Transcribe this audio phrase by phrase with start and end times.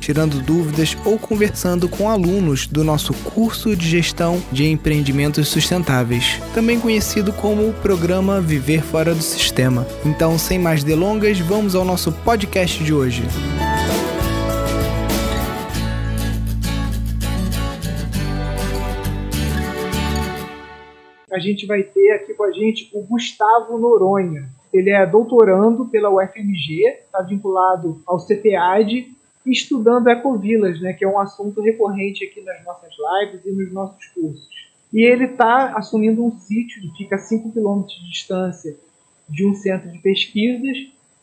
[0.00, 6.80] tirando dúvidas ou conversando com alunos do nosso curso de gestão de empreendimentos sustentáveis, também
[6.80, 9.86] conhecido como o programa Viver Fora do Sistema.
[10.04, 13.22] Então, sem mais delongas, vamos ao nosso podcast de hoje.
[21.32, 24.48] A gente vai ter aqui com a gente o Gustavo Noronha.
[24.72, 29.19] Ele é doutorando pela UFMG, está vinculado ao CPAD
[29.50, 34.06] estudando ecovilas, né, que é um assunto recorrente aqui nas nossas lives e nos nossos
[34.08, 34.48] cursos.
[34.92, 38.76] E ele está assumindo um sítio que fica a 5 km de distância
[39.28, 40.76] de um centro de pesquisas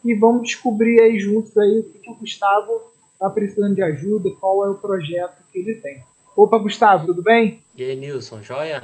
[0.04, 2.82] e vamos descobrir aí juntos aí o que, o Gustavo
[3.14, 6.02] está precisando de ajuda, qual é o projeto que ele tem.
[6.36, 7.62] Opa, Gustavo, tudo bem?
[7.76, 8.84] E aí, Nilson, joia?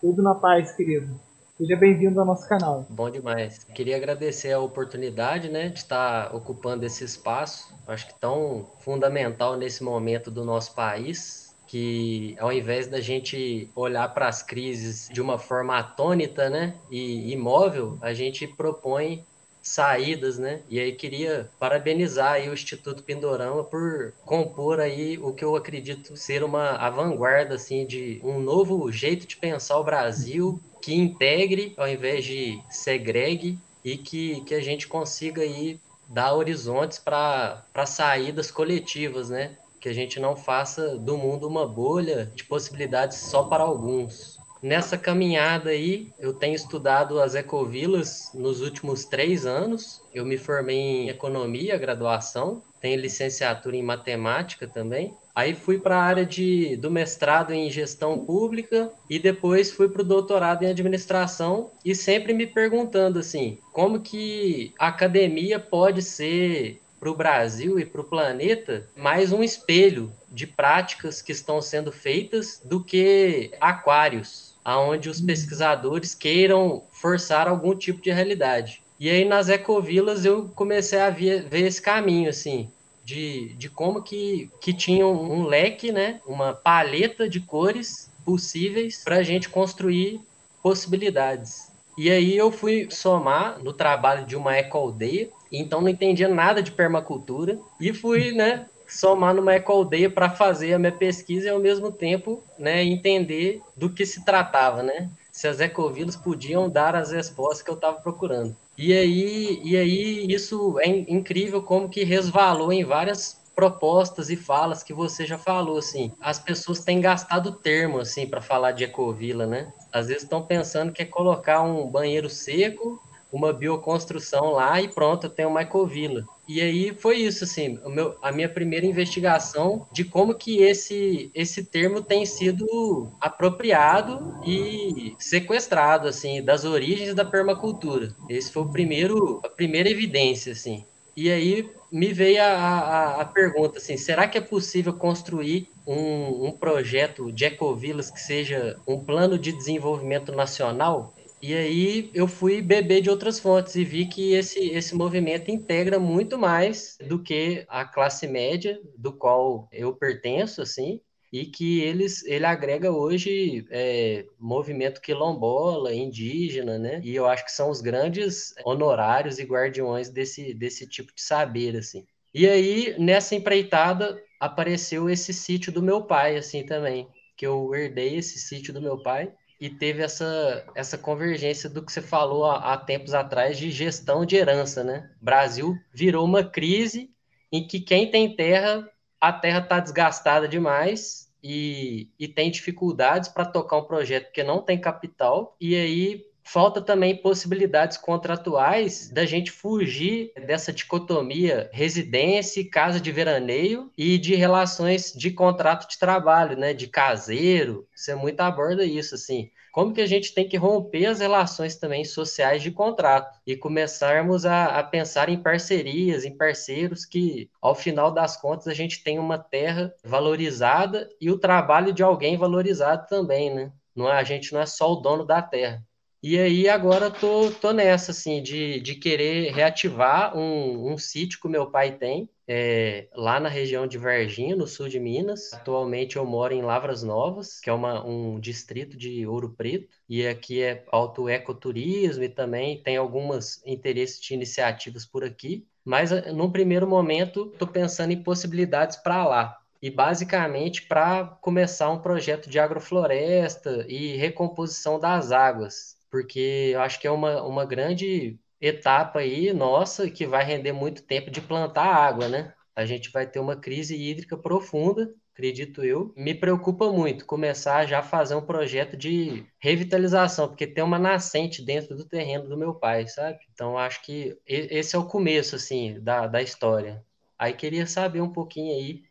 [0.00, 1.29] Tudo na paz, querido.
[1.60, 2.86] Seja bem-vindo ao nosso canal.
[2.88, 3.62] Bom demais.
[3.74, 9.84] Queria agradecer a oportunidade né, de estar ocupando esse espaço, acho que tão fundamental nesse
[9.84, 15.38] momento do nosso país, que ao invés da gente olhar para as crises de uma
[15.38, 19.22] forma atônita né, e imóvel, a gente propõe
[19.62, 20.62] saídas, né?
[20.70, 26.16] E aí queria parabenizar aí o Instituto Pindorama por compor aí o que eu acredito
[26.16, 31.74] ser uma a vanguarda assim de um novo jeito de pensar o Brasil que integre
[31.76, 38.50] ao invés de segregue e que, que a gente consiga aí dar horizontes para saídas
[38.50, 39.56] coletivas, né?
[39.80, 44.38] Que a gente não faça do mundo uma bolha de possibilidades só para alguns.
[44.62, 50.02] Nessa caminhada aí, eu tenho estudado as ecovilas nos últimos três anos.
[50.12, 55.14] Eu me formei em economia, graduação, tenho licenciatura em matemática também.
[55.34, 60.02] Aí fui para a área de, do mestrado em gestão pública e depois fui para
[60.02, 66.80] o doutorado em administração e sempre me perguntando assim, como que a academia pode ser
[66.98, 71.90] para o Brasil e para o planeta mais um espelho de práticas que estão sendo
[71.90, 78.82] feitas do que aquários aonde os pesquisadores queiram forçar algum tipo de realidade.
[78.98, 82.70] E aí nas ecovilas eu comecei a ver, ver esse caminho, assim,
[83.10, 89.02] de, de como que, que tinha um, um leque, né, uma paleta de cores possíveis
[89.02, 90.20] para a gente construir
[90.62, 91.72] possibilidades.
[91.98, 96.70] E aí eu fui somar no trabalho de uma ecoaldeia, então não entendia nada de
[96.70, 101.90] permacultura, e fui, né, somar numa ecoaldeia para fazer a minha pesquisa e ao mesmo
[101.90, 105.10] tempo né, entender do que se tratava, né?
[105.32, 108.56] Se as ecovilas podiam dar as respostas que eu estava procurando.
[108.76, 114.82] E aí, e aí isso é incrível como que resvalou em várias propostas e falas
[114.82, 116.12] que você já falou assim.
[116.20, 119.70] As pessoas têm gastado termo assim para falar de ecovila, né?
[119.92, 125.26] Às vezes estão pensando que é colocar um banheiro seco, uma bioconstrução lá e pronto,
[125.26, 126.24] eu tenho uma ecovila.
[126.50, 131.62] E aí foi isso, assim, meu, a minha primeira investigação de como que esse, esse
[131.62, 138.12] termo tem sido apropriado e sequestrado, assim, das origens da permacultura.
[138.28, 140.84] Esse foi o primeiro, a primeira evidência, assim.
[141.16, 146.46] E aí me veio a, a, a pergunta, assim, será que é possível construir um,
[146.46, 152.60] um projeto de ecovilas que seja um plano de desenvolvimento nacional e aí eu fui
[152.60, 157.64] beber de outras fontes e vi que esse, esse movimento integra muito mais do que
[157.68, 161.00] a classe média do qual eu pertenço, assim,
[161.32, 167.00] e que eles, ele agrega hoje é, movimento quilombola, indígena, né?
[167.04, 171.76] E eu acho que são os grandes honorários e guardiões desse, desse tipo de saber,
[171.76, 172.04] assim.
[172.34, 178.16] E aí, nessa empreitada, apareceu esse sítio do meu pai, assim, também, que eu herdei
[178.16, 182.72] esse sítio do meu pai, e teve essa, essa convergência do que você falou há,
[182.72, 185.10] há tempos atrás de gestão de herança, né?
[185.20, 187.10] Brasil virou uma crise
[187.52, 188.88] em que quem tem terra,
[189.20, 194.62] a terra está desgastada demais e, e tem dificuldades para tocar um projeto porque não
[194.62, 203.00] tem capital, e aí falta também possibilidades contratuais da gente fugir dessa dicotomia residência, casa
[203.00, 207.86] de veraneio e de relações de contrato de trabalho, né, de caseiro.
[207.94, 209.48] Você muito aborda isso assim.
[209.70, 214.44] Como que a gente tem que romper as relações também sociais de contrato e começarmos
[214.44, 219.20] a, a pensar em parcerias, em parceiros que, ao final das contas, a gente tem
[219.20, 223.70] uma terra valorizada e o trabalho de alguém valorizado também, né?
[223.94, 225.84] Não é, a gente não é só o dono da terra.
[226.22, 231.48] E aí agora tô, tô nessa, assim, de, de querer reativar um, um sítio que
[231.48, 235.50] meu pai tem, é, lá na região de Varginha, no sul de Minas.
[235.54, 240.26] Atualmente eu moro em Lavras Novas, que é uma, um distrito de Ouro Preto, e
[240.26, 245.66] aqui é alto ecoturismo e também tem algumas interesses de iniciativas por aqui.
[245.82, 252.02] Mas, num primeiro momento, estou pensando em possibilidades para lá e basicamente para começar um
[252.02, 258.38] projeto de agrofloresta e recomposição das águas porque eu acho que é uma, uma grande
[258.60, 262.52] etapa aí nossa que vai render muito tempo de plantar água, né?
[262.76, 266.12] A gente vai ter uma crise hídrica profunda, acredito eu.
[266.16, 271.64] Me preocupa muito começar já a fazer um projeto de revitalização, porque tem uma nascente
[271.64, 273.38] dentro do terreno do meu pai, sabe?
[273.52, 277.02] Então acho que esse é o começo, assim, da, da história.
[277.38, 279.02] Aí queria saber um pouquinho aí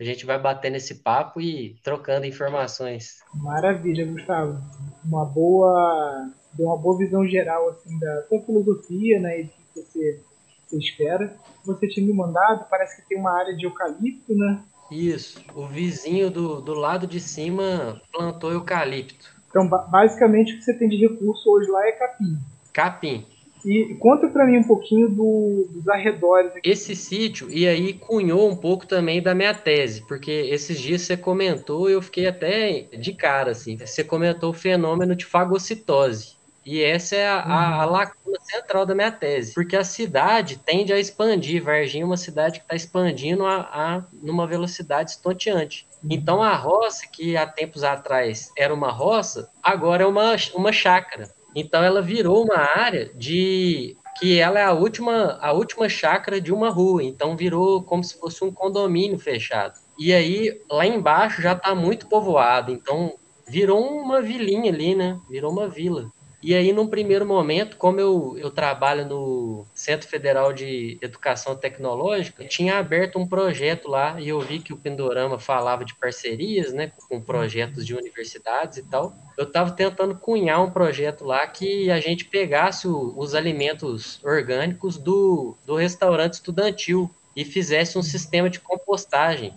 [0.00, 3.16] a gente vai bater nesse papo e trocando informações.
[3.34, 4.56] Maravilha, Gustavo.
[5.04, 9.80] Uma boa deu uma boa visão geral assim da sua filosofia, né, e do que
[9.80, 10.20] você,
[10.66, 11.36] você espera.
[11.64, 14.60] Você tinha me mandado, parece que tem uma área de eucalipto, né?
[14.90, 19.38] Isso, o vizinho do, do lado de cima plantou eucalipto.
[19.48, 22.38] Então, basicamente, o que você tem de recurso hoje lá é capim.
[22.72, 23.26] Capim.
[23.64, 26.52] E conta para mim um pouquinho do, dos arredores.
[26.52, 26.68] Aqui.
[26.68, 31.16] Esse sítio, e aí cunhou um pouco também da minha tese, porque esses dias você
[31.16, 33.76] comentou, eu fiquei até de cara, assim.
[33.76, 36.37] Você comentou o fenômeno de fagocitose.
[36.70, 37.92] E essa é a, a, a, uhum.
[37.92, 41.64] lacuna central da minha tese, porque a cidade tende a expandir.
[41.64, 45.88] Varginha é uma cidade que está expandindo a, a, numa velocidade estonteante.
[46.02, 46.10] Uhum.
[46.12, 51.30] Então a roça, que há tempos atrás era uma roça, agora é uma, uma chácara.
[51.56, 56.52] Então ela virou uma área de que ela é a última, a última chácara de
[56.52, 59.78] uma rua, então virou como se fosse um condomínio fechado.
[59.98, 63.14] E aí lá embaixo já está muito povoado, então
[63.48, 65.18] virou uma vilinha ali, né?
[65.30, 66.12] Virou uma vila.
[66.40, 72.44] E aí, num primeiro momento, como eu, eu trabalho no Centro Federal de Educação Tecnológica,
[72.44, 76.92] tinha aberto um projeto lá e eu vi que o Pindorama falava de parcerias, né,
[77.08, 79.16] com projetos de universidades e tal.
[79.36, 84.96] Eu estava tentando cunhar um projeto lá que a gente pegasse o, os alimentos orgânicos
[84.96, 89.54] do, do restaurante estudantil e fizesse um sistema de compostagem,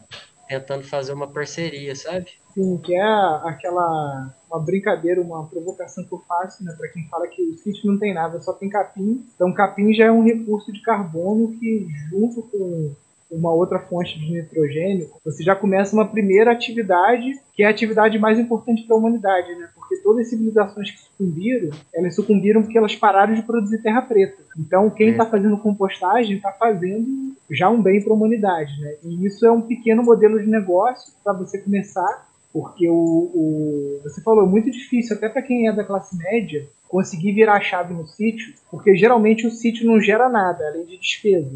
[0.48, 2.41] tentando fazer uma parceria, sabe?
[2.54, 7.28] Sim, que é aquela uma brincadeira, uma provocação que eu faço, né, para quem fala
[7.28, 9.26] que o sítio não tem nada, só tem capim.
[9.34, 12.94] Então, capim já é um recurso de carbono que, junto com
[13.32, 18.20] uma outra fonte de nitrogênio, você já começa uma primeira atividade, que é a atividade
[18.20, 19.70] mais importante para a humanidade, né?
[19.74, 24.44] Porque todas as civilizações que sucumbiram, elas sucumbiram porque elas pararam de produzir terra preta.
[24.60, 25.30] Então, quem está é.
[25.30, 28.96] fazendo compostagem está fazendo já um bem para a humanidade, né?
[29.04, 34.22] E isso é um pequeno modelo de negócio para você começar porque o, o, você
[34.22, 37.94] falou, é muito difícil, até para quem é da classe média, conseguir virar a chave
[37.94, 41.50] no sítio, porque geralmente o sítio não gera nada, além de despesa.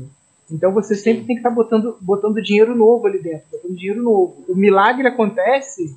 [0.49, 4.01] Então você sempre tem que estar tá botando, botando dinheiro novo ali dentro, botando dinheiro
[4.01, 4.45] novo.
[4.47, 5.95] O milagre acontece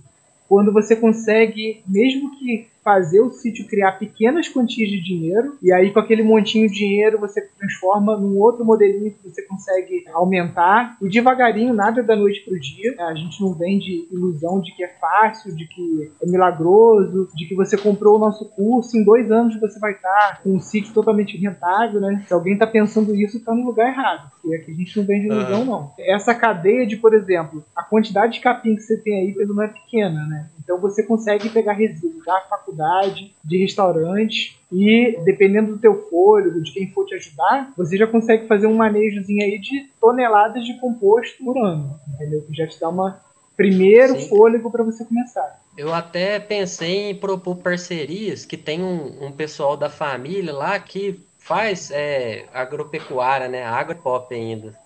[0.49, 5.93] quando você consegue, mesmo que fazer o sítio criar pequenas quantias de dinheiro, e aí
[5.93, 11.09] com aquele montinho de dinheiro você transforma num outro modelinho que você consegue aumentar, e
[11.11, 12.95] devagarinho, nada da noite para o dia.
[12.99, 17.55] A gente não vende ilusão de que é fácil, de que é milagroso, de que
[17.55, 21.37] você comprou o nosso curso, em dois anos você vai estar com um sítio totalmente
[21.37, 22.25] rentável, né?
[22.27, 25.27] Se alguém está pensando isso, está no lugar errado, porque aqui a gente não vende
[25.27, 25.93] ilusão, não.
[25.99, 29.69] Essa cadeia de, por exemplo, a quantidade de capim que você tem aí não é
[29.69, 30.49] pequena, né?
[30.63, 36.73] Então você consegue pegar resíduos da faculdade, de restaurante e dependendo do teu fôlego, de
[36.73, 41.45] quem for te ajudar, você já consegue fazer um manejozinho aí de toneladas de composto
[41.45, 42.43] por ano, entendeu?
[42.43, 43.21] Que já te dá uma
[43.57, 44.29] primeiro Sim.
[44.29, 45.61] fôlego para você começar.
[45.77, 51.21] Eu até pensei em propor parcerias que tem um, um pessoal da família lá que
[51.49, 53.65] faz é, agropecuária, né?
[53.65, 54.79] Agropop ainda.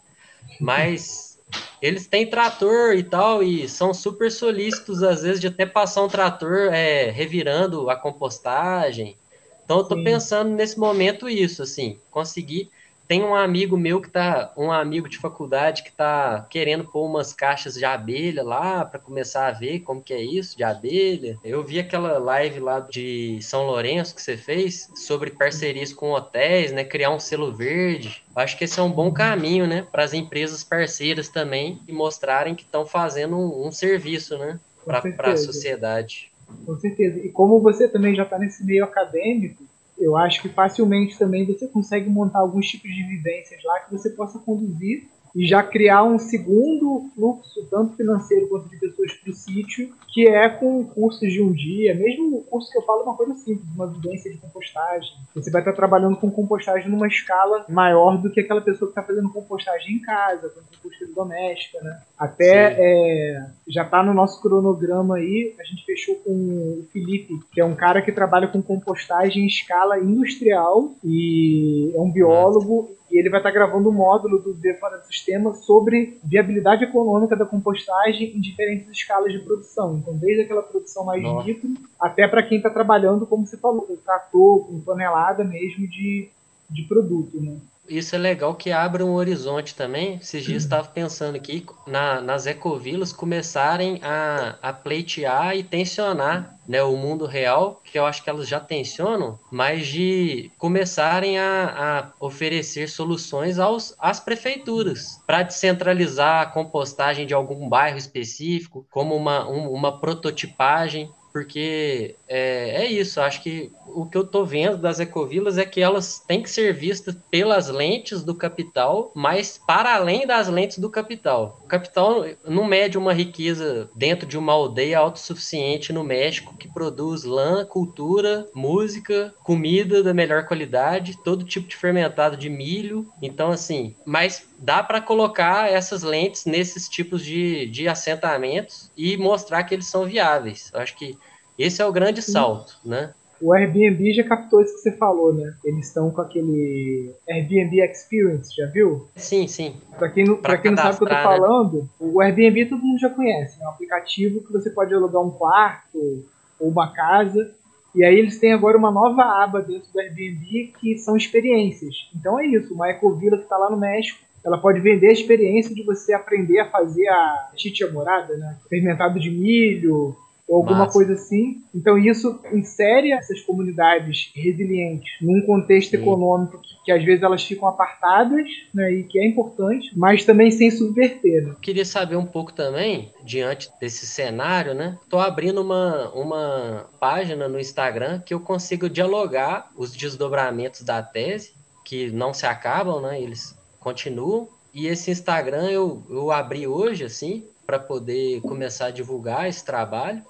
[0.60, 1.36] Mas
[1.82, 6.08] eles têm trator e tal, e são super solícitos, às vezes, de até passar um
[6.08, 9.18] trator é, revirando a compostagem.
[9.64, 10.04] Então, eu tô Sim.
[10.04, 12.70] pensando nesse momento isso, assim, conseguir
[13.12, 17.34] tem um amigo meu que tá, um amigo de faculdade que tá querendo pôr umas
[17.34, 21.36] caixas de abelha lá para começar a ver como que é isso de abelha.
[21.44, 26.72] Eu vi aquela live lá de São Lourenço que você fez sobre parcerias com hotéis,
[26.72, 28.22] né, criar um selo verde.
[28.34, 32.54] Acho que esse é um bom caminho, né, para as empresas parceiras também e mostrarem
[32.54, 36.32] que estão fazendo um, um, serviço, né, para a sociedade.
[36.64, 37.18] Com certeza.
[37.18, 39.61] E como você também já está nesse meio acadêmico,
[40.02, 44.10] eu acho que facilmente também você consegue montar alguns tipos de vivências lá que você
[44.10, 49.34] possa conduzir e já criar um segundo fluxo, tanto financeiro quanto de pessoas para o
[49.34, 53.04] sítio, que é com cursos de um dia, mesmo o curso que eu falo é
[53.04, 55.10] uma coisa simples, uma vivência de compostagem.
[55.34, 59.02] Você vai estar trabalhando com compostagem numa escala maior do que aquela pessoa que está
[59.02, 62.00] fazendo compostagem em casa, com composteira doméstica, né?
[62.18, 67.60] Até é, já está no nosso cronograma aí, a gente fechou com o Felipe, que
[67.60, 73.18] é um cara que trabalha com compostagem em escala industrial e é um biólogo e
[73.18, 78.40] ele vai estar gravando um módulo do do Sistema sobre viabilidade econômica da compostagem em
[78.40, 79.98] diferentes escalas de produção.
[79.98, 81.46] Então, desde aquela produção mais Nossa.
[81.46, 86.30] micro até para quem está trabalhando, como você falou, com trator, com tonelada mesmo de,
[86.70, 87.40] de produto.
[87.40, 87.56] Né?
[87.88, 90.14] Isso é legal que abre um horizonte também.
[90.14, 96.82] Esses dias estava pensando aqui na, nas ecovilas começarem a, a pleitear e tensionar né,
[96.82, 102.24] o mundo real, que eu acho que elas já tensionam, mas de começarem a, a
[102.24, 109.48] oferecer soluções aos, às prefeituras para descentralizar a compostagem de algum bairro específico, como uma,
[109.48, 115.00] um, uma prototipagem porque é, é isso, acho que o que eu estou vendo das
[115.00, 120.26] ecovilas é que elas têm que ser vistas pelas lentes do capital, mas para além
[120.26, 121.60] das lentes do capital.
[121.64, 127.24] O capital não mede uma riqueza dentro de uma aldeia autossuficiente no México que produz
[127.24, 133.06] lã, cultura, música, comida da melhor qualidade, todo tipo de fermentado de milho.
[133.20, 139.64] Então, assim, mas dá para colocar essas lentes nesses tipos de, de assentamentos e mostrar
[139.64, 140.70] que eles são viáveis.
[140.72, 141.18] Eu acho que
[141.58, 143.12] esse é o grande salto, né?
[143.40, 145.52] O Airbnb já captou isso que você falou, né?
[145.64, 149.08] Eles estão com aquele Airbnb Experience, já viu?
[149.16, 149.74] Sim, sim.
[149.98, 151.22] Para quem, não, pra quem não sabe o que eu tô né?
[151.24, 153.60] falando, o Airbnb todo mundo já conhece.
[153.60, 156.24] É um aplicativo que você pode alugar um quarto
[156.60, 157.52] ou uma casa.
[157.96, 162.08] E aí eles têm agora uma nova aba dentro do Airbnb que são experiências.
[162.14, 165.74] Então é isso, uma ecovila que está lá no México ela pode vender a experiência
[165.74, 168.56] de você aprender a fazer a chicha morada, né?
[168.68, 170.16] Fermentado de milho,
[170.52, 170.92] ou alguma Massa.
[170.92, 171.62] coisa assim.
[171.74, 176.02] Então isso insere essas comunidades resilientes num contexto Sim.
[176.02, 180.50] econômico que, que, às vezes elas ficam apartadas, né, e que é importante, mas também
[180.50, 181.46] sem subverter.
[181.46, 181.54] Né?
[181.62, 184.98] Queria saber um pouco também, diante desse cenário, né?
[185.08, 191.54] Tô abrindo uma, uma página no Instagram que eu consigo dialogar os desdobramentos da tese,
[191.84, 193.20] que não se acabam, né?
[193.20, 194.48] Eles continuam.
[194.72, 200.22] E esse Instagram eu, eu abri hoje, assim, para poder começar a divulgar esse trabalho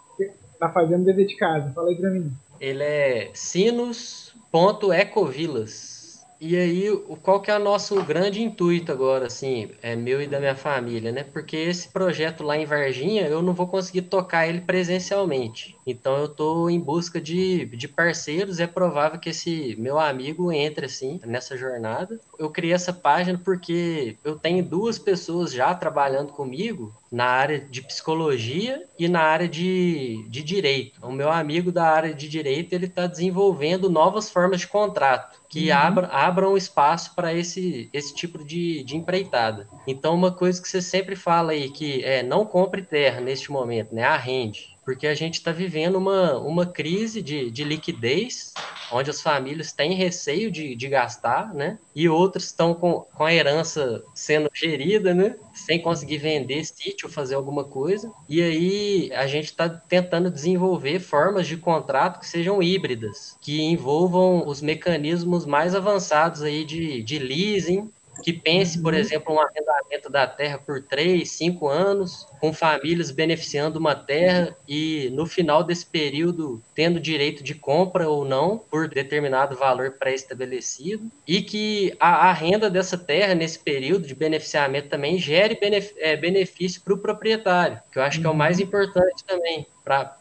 [0.62, 1.72] tá fazendo dever de casa?
[1.74, 2.30] Fala aí pra mim.
[2.60, 6.22] Ele é sinos.ecovilas.
[6.40, 6.88] E aí,
[7.22, 11.12] qual que é o nosso grande intuito agora, assim, é meu e da minha família,
[11.12, 11.22] né?
[11.22, 15.76] Porque esse projeto lá em Varginha, eu não vou conseguir tocar ele presencialmente.
[15.86, 20.86] Então eu estou em busca de, de parceiros, é provável que esse meu amigo entre,
[20.86, 22.20] assim, nessa jornada.
[22.38, 27.82] Eu criei essa página porque eu tenho duas pessoas já trabalhando comigo na área de
[27.82, 31.04] psicologia e na área de, de direito.
[31.04, 35.70] O meu amigo da área de direito ele está desenvolvendo novas formas de contrato que
[35.70, 35.76] uhum.
[35.76, 39.68] abram, abram espaço para esse, esse tipo de, de empreitada.
[39.86, 43.94] Então, uma coisa que você sempre fala aí, que é não compre terra neste momento,
[43.94, 44.02] né?
[44.02, 48.52] Arrende porque a gente está vivendo uma, uma crise de, de liquidez,
[48.92, 51.78] onde as famílias têm receio de, de gastar, né?
[51.94, 55.36] E outras estão com, com a herança sendo gerida, né?
[55.54, 58.10] Sem conseguir vender sítio, fazer alguma coisa.
[58.28, 64.46] E aí a gente está tentando desenvolver formas de contrato que sejam híbridas, que envolvam
[64.46, 67.90] os mecanismos mais avançados aí de, de leasing,
[68.22, 68.98] que pense, por uhum.
[68.98, 75.10] exemplo, um arrendamento da terra por três, cinco anos, com famílias beneficiando uma terra e
[75.12, 81.42] no final desse período tendo direito de compra ou não por determinado valor pré-estabelecido e
[81.42, 86.82] que a, a, renda dessa terra nesse período de beneficiamento também gere benef, é, benefício
[86.82, 88.64] para o proprietário, que eu acho que é o mais uhum.
[88.64, 90.16] importante também para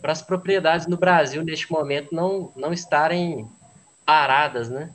[0.00, 3.48] para as propriedades no Brasil neste momento não, não estarem
[4.04, 4.90] paradas, né?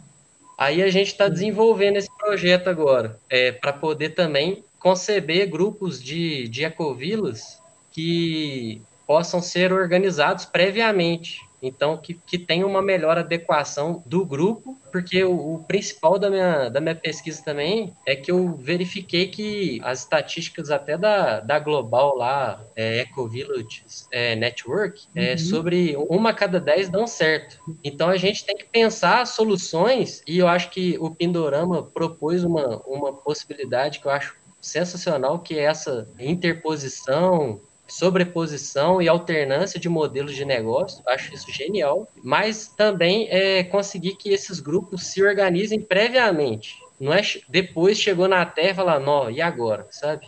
[0.58, 6.48] Aí a gente está desenvolvendo esse projeto agora, é, para poder também conceber grupos de,
[6.48, 7.62] de ecovilas
[7.92, 11.42] que possam ser organizados previamente.
[11.62, 16.70] Então, que, que tenha uma melhor adequação do grupo, porque o, o, principal da minha,
[16.70, 22.16] da minha pesquisa também é que eu verifiquei que as estatísticas até da, da Global
[22.16, 25.38] lá, é, Ecovillage é, Network, é, uhum.
[25.38, 27.60] sobre uma a cada dez dão certo.
[27.84, 32.82] Então, a gente tem que pensar soluções, e eu acho que o Pindorama propôs uma,
[32.86, 40.36] uma possibilidade que eu acho sensacional, que é essa interposição sobreposição e alternância de modelos
[40.36, 46.76] de negócio, acho isso genial, mas também é conseguir que esses grupos se organizem previamente.
[47.00, 50.28] não é depois chegou na Terra e falar, não, e agora, sabe?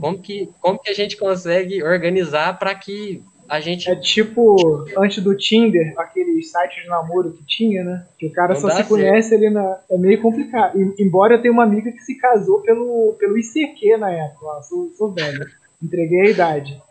[0.00, 3.90] Como que, como que a gente consegue organizar para que a gente.
[3.90, 8.06] É tipo, antes do Tinder, aqueles sites de namoro que tinha, né?
[8.18, 8.88] Que o cara não só se certo.
[8.88, 9.80] conhece ali na.
[9.90, 10.78] É meio complicado.
[10.78, 14.44] E, embora eu tenha uma amiga que se casou pelo, pelo ICQ na época.
[14.44, 15.46] Ó, sou, sou velho.
[15.82, 16.82] Entreguei a idade.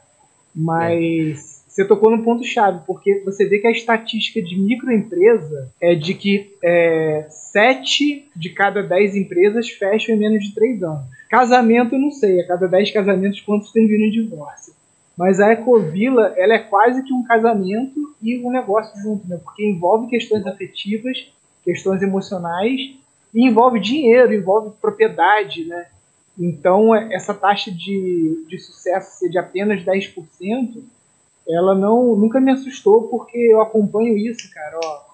[0.58, 1.54] Mas.
[1.54, 1.58] É.
[1.68, 6.56] Você tocou no ponto-chave, porque você vê que a estatística de microempresa é de que
[6.64, 11.06] é, 7 de cada 10 empresas fecham em menos de 3 anos.
[11.30, 14.74] Casamento, eu não sei, a cada 10 casamentos, quantos terminam em divórcio?
[15.16, 19.40] Mas a Ecovila, ela é quase que um casamento e um negócio junto, né?
[19.44, 21.28] Porque envolve questões afetivas,
[21.64, 22.80] questões emocionais
[23.34, 25.86] e envolve dinheiro, envolve propriedade, né?
[26.40, 30.84] Então, essa taxa de, de sucesso ser de apenas 10%,
[31.48, 35.08] ela não nunca me assustou porque eu acompanho isso, cara, ó.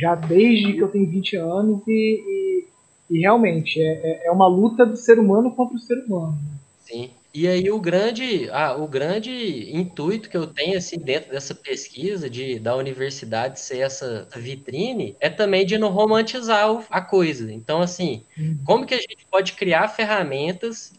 [0.00, 4.46] Já desde que eu tenho 20 anos e, e, e realmente é, é, é uma
[4.46, 6.32] luta do ser humano contra o ser humano.
[6.32, 6.58] Né?
[6.84, 7.10] Sim.
[7.32, 12.28] E aí o grande, ah, o grande intuito que eu tenho assim dentro dessa pesquisa
[12.28, 17.52] de da universidade ser essa vitrine é também de não romantizar a coisa.
[17.52, 18.58] Então assim, uhum.
[18.64, 20.92] como que a gente pode criar ferramentas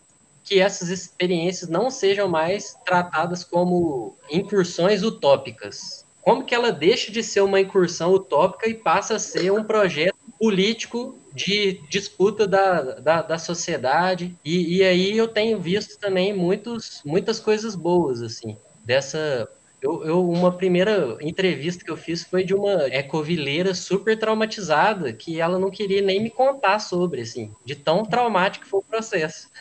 [0.44, 6.06] que essas experiências não sejam mais tratadas como incursões utópicas?
[6.22, 10.16] Como que ela deixa de ser uma incursão utópica e passa a ser um projeto
[10.40, 14.36] político de disputa da, da, da sociedade.
[14.44, 19.48] E, e, aí eu tenho visto também muitos, muitas coisas boas, assim, dessa.
[19.82, 25.40] Eu, eu, uma primeira entrevista que eu fiz foi de uma ecovileira super traumatizada, que
[25.40, 29.50] ela não queria nem me contar sobre, assim, de tão traumático foi o processo.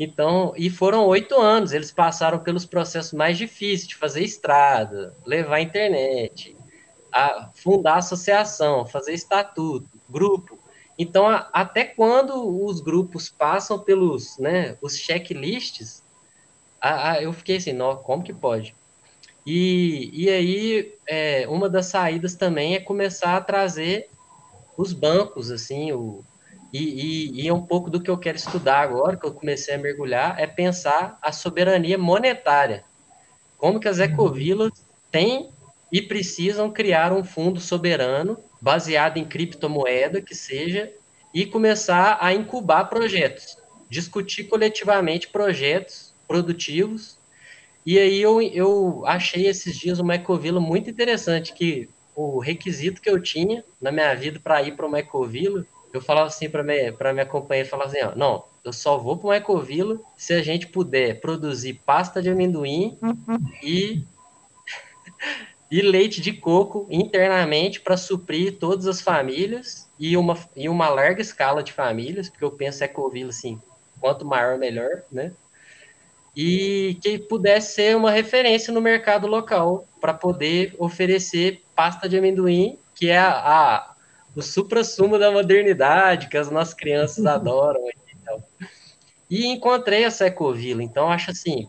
[0.00, 5.60] Então, e foram oito anos, eles passaram pelos processos mais difíceis de fazer estrada, levar
[5.60, 6.56] internet,
[7.12, 10.57] a fundar associação, fazer estatuto, grupo.
[10.98, 16.02] Então, a, até quando os grupos passam pelos, né, os checklists,
[16.80, 18.74] a, a, eu fiquei assim, não, como que pode?
[19.46, 24.10] E, e aí, é, uma das saídas também é começar a trazer
[24.76, 26.24] os bancos, assim, o,
[26.72, 29.74] e, e, e, é um pouco do que eu quero estudar agora, que eu comecei
[29.74, 32.84] a mergulhar, é pensar a soberania monetária.
[33.56, 34.70] Como que as ecovilas
[35.10, 35.50] têm
[35.90, 40.92] e precisam criar um fundo soberano baseado em criptomoeda que seja
[41.32, 47.18] e começar a incubar projetos, discutir coletivamente projetos produtivos.
[47.84, 53.08] E aí eu, eu achei esses dias uma ecovila muito interessante que o requisito que
[53.08, 56.92] eu tinha na minha vida para ir para uma ecovila, eu falava assim para minha,
[57.12, 60.66] minha companheira, falava assim, ó, não, eu só vou para uma ecovila se a gente
[60.66, 62.98] puder produzir pasta de amendoim
[63.62, 64.02] e
[65.70, 71.20] e leite de coco internamente para suprir todas as famílias e uma, e uma larga
[71.20, 73.60] escala de famílias, porque eu penso Ecovila assim,
[74.00, 75.32] quanto maior melhor, né?
[76.34, 82.78] E que pudesse ser uma referência no mercado local para poder oferecer pasta de amendoim,
[82.94, 83.94] que é a, a
[84.36, 87.80] o supra-sumo da modernidade, que as nossas crianças adoram.
[88.14, 88.42] Então.
[89.28, 91.68] E encontrei essa Ecovila, então acho assim,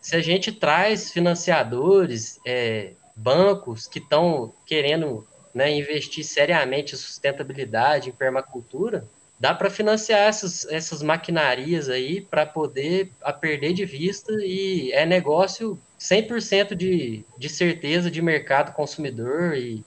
[0.00, 8.10] se a gente traz financiadores, é, bancos que estão querendo né, investir seriamente em sustentabilidade,
[8.10, 9.08] em permacultura,
[9.40, 15.06] dá para financiar essas, essas maquinarias aí para poder a perder de vista e é
[15.06, 19.82] negócio 100% de, de certeza de mercado consumidor e,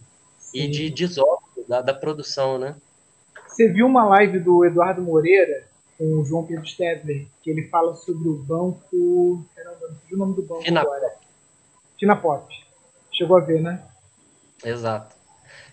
[0.53, 2.75] e de desóbito da, da produção, né?
[3.47, 7.93] Você viu uma live do Eduardo Moreira com o João Pedro Stedler, que ele fala
[7.93, 9.43] sobre o banco.
[9.55, 11.13] Caramba, não o nome do banco Fina agora.
[11.99, 12.68] Finapop.
[13.19, 13.83] Chegou a ver, né?
[14.63, 15.13] Exato.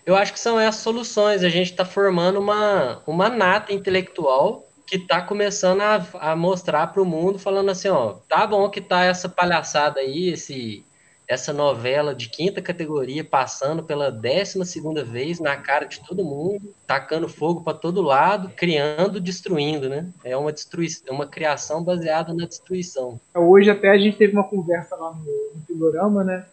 [0.05, 1.45] Eu acho que são essas soluções.
[1.45, 7.01] A gente está formando uma, uma nata intelectual que está começando a, a mostrar para
[7.01, 10.85] o mundo, falando assim, ó, tá bom que tá essa palhaçada aí, esse,
[11.25, 16.73] essa novela de quinta categoria passando pela décima segunda vez na cara de todo mundo,
[16.85, 20.09] tacando fogo para todo lado, criando, destruindo, né?
[20.21, 23.19] É uma destruição, é uma criação baseada na destruição.
[23.33, 26.45] Hoje até a gente teve uma conversa lá no, no Pindorama, né?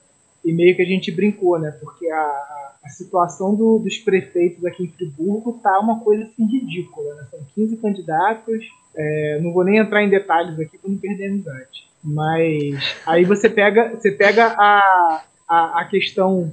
[0.45, 1.71] E meio que a gente brincou, né?
[1.81, 7.15] Porque a, a situação do, dos prefeitos aqui em Friburgo tá uma coisa assim ridícula,
[7.15, 7.27] né?
[7.31, 11.31] São 15 candidatos, é, não vou nem entrar em detalhes aqui para não perder a
[11.31, 11.89] amizade.
[12.03, 16.53] Mas aí você pega, você pega a, a, a questão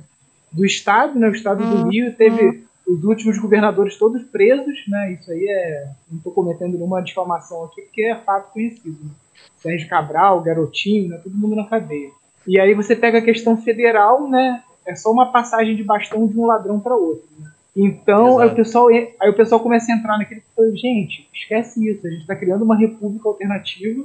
[0.51, 1.27] do Estado, né?
[1.27, 5.13] O Estado do Rio teve os últimos governadores todos presos, né?
[5.13, 5.89] Isso aí é.
[6.10, 8.97] Não estou cometendo nenhuma difamação aqui, porque é fato conhecido.
[9.04, 9.12] Né?
[9.58, 11.17] Sérgio Cabral, Garotinho, né?
[11.23, 12.10] todo mundo na cadeia.
[12.47, 14.63] E aí você pega a questão federal, né?
[14.86, 17.27] É só uma passagem de bastão de um ladrão para outro.
[17.39, 17.51] Né?
[17.75, 20.43] Então, aí o, pessoal, aí o pessoal começa a entrar naquele.
[20.75, 22.06] Gente, esquece isso.
[22.06, 24.04] A gente está criando uma república alternativa,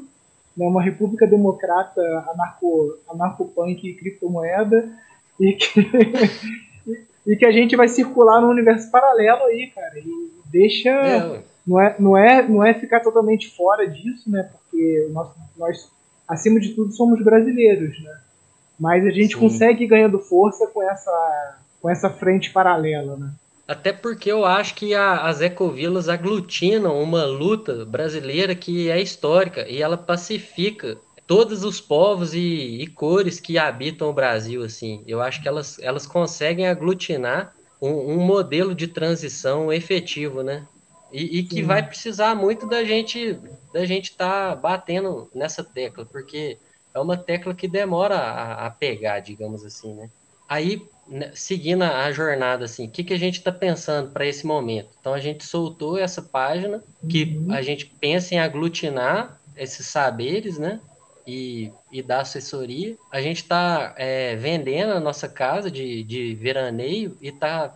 [0.57, 2.01] né, uma república democrata
[2.33, 4.89] anarco, anarco-punk e criptomoeda,
[5.41, 5.81] e que,
[7.27, 9.99] e que a gente vai circular no universo paralelo aí, cara.
[9.99, 10.91] E deixa.
[10.91, 11.43] É.
[11.67, 14.49] Não, é, não, é, não é ficar totalmente fora disso, né?
[14.53, 15.91] Porque nós, nós
[16.29, 18.21] acima de tudo, somos brasileiros, né?
[18.79, 19.41] Mas a gente Sim.
[19.41, 23.33] consegue ir ganhando força com essa, com essa frente paralela, né?
[23.67, 29.69] Até porque eu acho que a, as ecovilas aglutinam uma luta brasileira que é histórica
[29.69, 34.63] e ela pacifica todos os povos e, e, cores que habitam o Brasil.
[34.63, 40.65] Assim, eu acho que elas, elas conseguem aglutinar um, um modelo de transição efetivo, né?
[41.13, 41.63] E, e que Sim.
[41.65, 43.39] vai precisar muito da gente
[43.73, 46.59] da gente estar tá batendo nessa tecla, porque
[46.97, 50.09] é uma tecla que demora a, a pegar, digamos assim, né?
[50.49, 54.47] Aí né, seguindo a jornada, assim, o que, que a gente está pensando para esse
[54.47, 54.89] momento?
[54.99, 57.53] Então, a gente soltou essa página que uhum.
[57.53, 60.81] a gente pensa em aglutinar esses saberes, né?
[61.27, 62.97] E, e dar assessoria.
[63.13, 67.75] A gente está é, vendendo a nossa casa de, de veraneio e está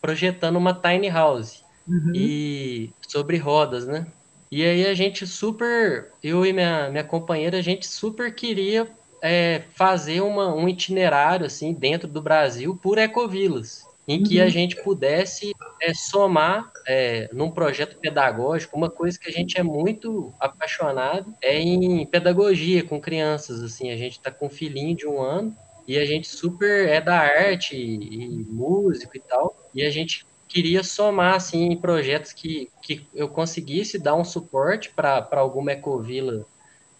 [0.00, 2.12] projetando uma tiny house uhum.
[2.14, 4.06] e sobre rodas, né?
[4.50, 8.88] E aí a gente super, eu e minha, minha companheira, a gente super queria
[9.22, 14.50] é, fazer uma, um itinerário assim dentro do Brasil por ecovilas, em que a uhum.
[14.50, 20.32] gente pudesse é, somar é, num projeto pedagógico uma coisa que a gente é muito
[20.40, 23.62] apaixonado é em pedagogia com crianças.
[23.62, 25.54] Assim, a gente está com um filhinho de um ano
[25.86, 30.26] e a gente super é da arte e, e músico e tal, e a gente
[30.48, 36.46] queria somar assim projetos que, que eu conseguisse dar um suporte para alguma ecovila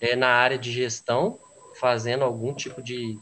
[0.00, 1.38] é, na área de gestão
[1.80, 3.18] fazendo algum tipo de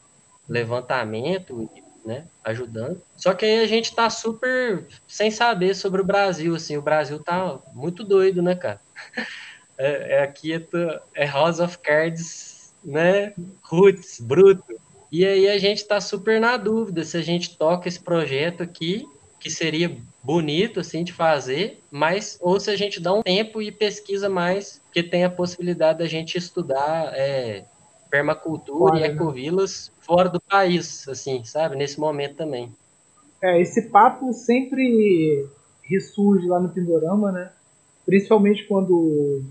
[0.48, 1.68] levantamento,
[2.04, 3.02] né, ajudando.
[3.16, 7.18] Só que aí a gente tá super sem saber sobre o Brasil, assim, o Brasil
[7.18, 8.80] tá muito doido, né, cara?
[9.78, 10.66] É, é aqui é,
[11.14, 14.64] é House of Cards, né, roots, bruto.
[15.12, 19.06] E aí a gente tá super na dúvida se a gente toca esse projeto aqui,
[19.38, 19.94] que seria
[20.26, 24.82] bonito, assim, de fazer, mas ou se a gente dá um tempo e pesquisa mais,
[24.92, 27.64] que tem a possibilidade da gente estudar é,
[28.10, 29.06] permacultura e né?
[29.06, 30.02] ecovilas né?
[30.04, 31.76] fora do país, assim, sabe?
[31.76, 32.74] Nesse momento também.
[33.40, 35.46] É, esse papo sempre
[35.84, 37.52] ressurge lá no Pindorama, né?
[38.04, 39.44] Principalmente quando o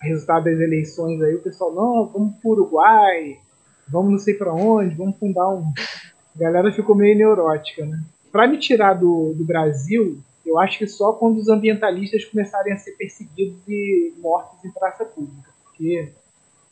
[0.00, 3.38] resultado das eleições aí, o pessoal, não, vamos pro Uruguai,
[3.88, 5.72] vamos não sei para onde, vamos fundar um.
[6.36, 8.00] A galera ficou meio neurótica, né?
[8.36, 12.76] Para me tirar do, do Brasil, eu acho que só quando os ambientalistas começarem a
[12.76, 15.48] ser perseguidos e mortos em praça pública.
[15.64, 16.12] Porque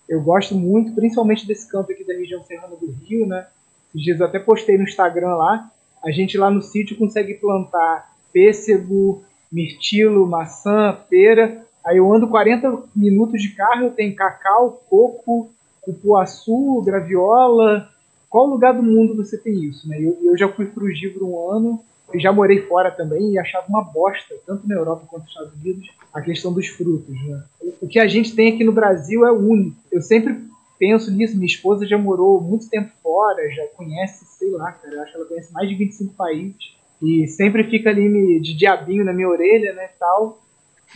[0.07, 3.47] eu gosto muito, principalmente desse campo aqui da região serrana do Rio, né?
[3.89, 5.71] Esses dias até postei no Instagram lá.
[6.05, 11.65] A gente lá no sítio consegue plantar pêssego, mirtilo, maçã, pera.
[11.83, 15.51] Aí eu ando 40 minutos de carro, eu tenho cacau, coco,
[15.81, 17.89] cupuaçu, graviola.
[18.35, 19.89] Qual lugar do mundo você tem isso?
[19.89, 19.97] Né?
[20.03, 21.81] Eu, eu já fui frugívoro um ano,
[22.13, 25.55] eu já morei fora também e achava uma bosta, tanto na Europa quanto nos Estados
[25.55, 27.15] Unidos, a questão dos frutos.
[27.15, 27.45] Né?
[27.81, 29.77] O que a gente tem aqui no Brasil é único.
[29.89, 30.37] Eu sempre
[30.81, 31.37] penso nisso.
[31.37, 35.17] Minha esposa já morou muito tempo fora, já conhece, sei lá, cara, eu acho que
[35.17, 36.75] ela conhece mais de 25 países.
[37.01, 40.43] E sempre fica ali me, de diabinho na minha orelha, né, tal.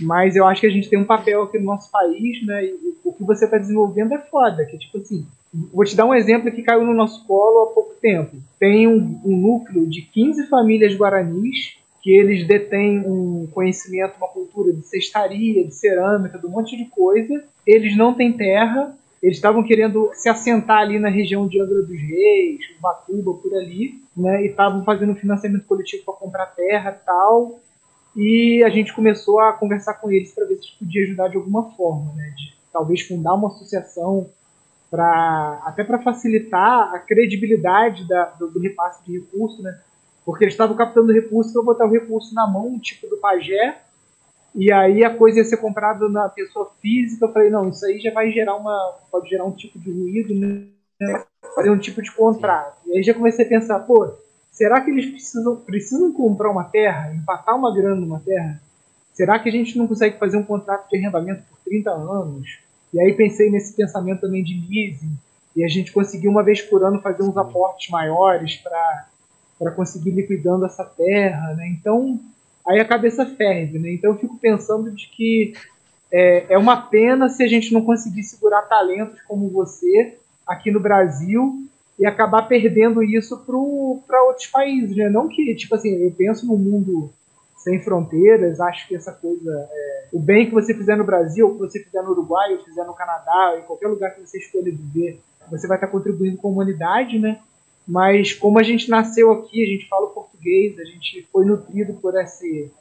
[0.01, 2.97] Mas eu acho que a gente tem um papel aqui no nosso país, né, e
[3.05, 6.51] o que você está desenvolvendo é foda, que tipo assim, vou te dar um exemplo
[6.51, 8.37] que caiu no nosso colo há pouco tempo.
[8.59, 14.73] Tem um, um núcleo de 15 famílias guaranis que eles detêm um conhecimento, uma cultura
[14.73, 17.45] de cestaria, de cerâmica, de um monte de coisa.
[17.67, 22.01] Eles não têm terra, eles estavam querendo se assentar ali na região de Angra dos
[22.01, 24.43] Reis, Batuba, por ali, né?
[24.43, 27.59] E estavam fazendo financiamento coletivo para comprar terra tal.
[28.17, 31.71] E a gente começou a conversar com eles para ver se podia ajudar de alguma
[31.73, 32.33] forma, né?
[32.37, 34.31] De talvez fundar uma associação
[34.91, 39.79] para até para facilitar a credibilidade da, do, do repasse de recursos, né?
[40.25, 43.81] Porque eles estavam captando recurso para botar o recurso na mão, tipo do pajé,
[44.55, 47.27] e aí a coisa ia ser comprada na pessoa física.
[47.27, 48.97] Eu falei, não, isso aí já vai gerar uma.
[49.11, 51.25] pode gerar um tipo de ruído, né?
[51.55, 52.77] Fazer um tipo de contrato.
[52.87, 54.13] E aí já comecei a pensar, pô,
[54.51, 58.61] será que eles precisam, precisam comprar uma terra, empatar uma grana numa terra?
[59.13, 62.59] Será que a gente não consegue fazer um contrato de arrendamento por 30 anos?
[62.93, 65.13] E aí pensei nesse pensamento também de leasing,
[65.55, 69.07] e a gente conseguiu uma vez por ano fazer uns aportes maiores para
[69.59, 71.67] para conseguir liquidando essa terra, né?
[71.67, 72.21] Então,
[72.65, 73.93] aí a cabeça ferve, né?
[73.93, 75.53] Então eu fico pensando de que
[76.13, 80.79] é, é uma pena se a gente não conseguir segurar talentos como você aqui no
[80.79, 81.67] Brasil
[81.99, 83.37] e acabar perdendo isso
[84.07, 85.09] para outros países, né?
[85.09, 87.13] Não que, tipo assim, eu penso no mundo
[87.69, 91.59] sem fronteiras, acho que essa coisa, é, o bem que você fizer no Brasil, que
[91.59, 95.21] você fizer no Uruguai, ou fizer no Canadá, em qualquer lugar que você escolha viver,
[95.51, 97.41] você vai estar contribuindo com a humanidade, né?
[97.87, 102.19] Mas como a gente nasceu aqui, a gente fala português, a gente foi nutrido por
[102.19, 102.73] esse,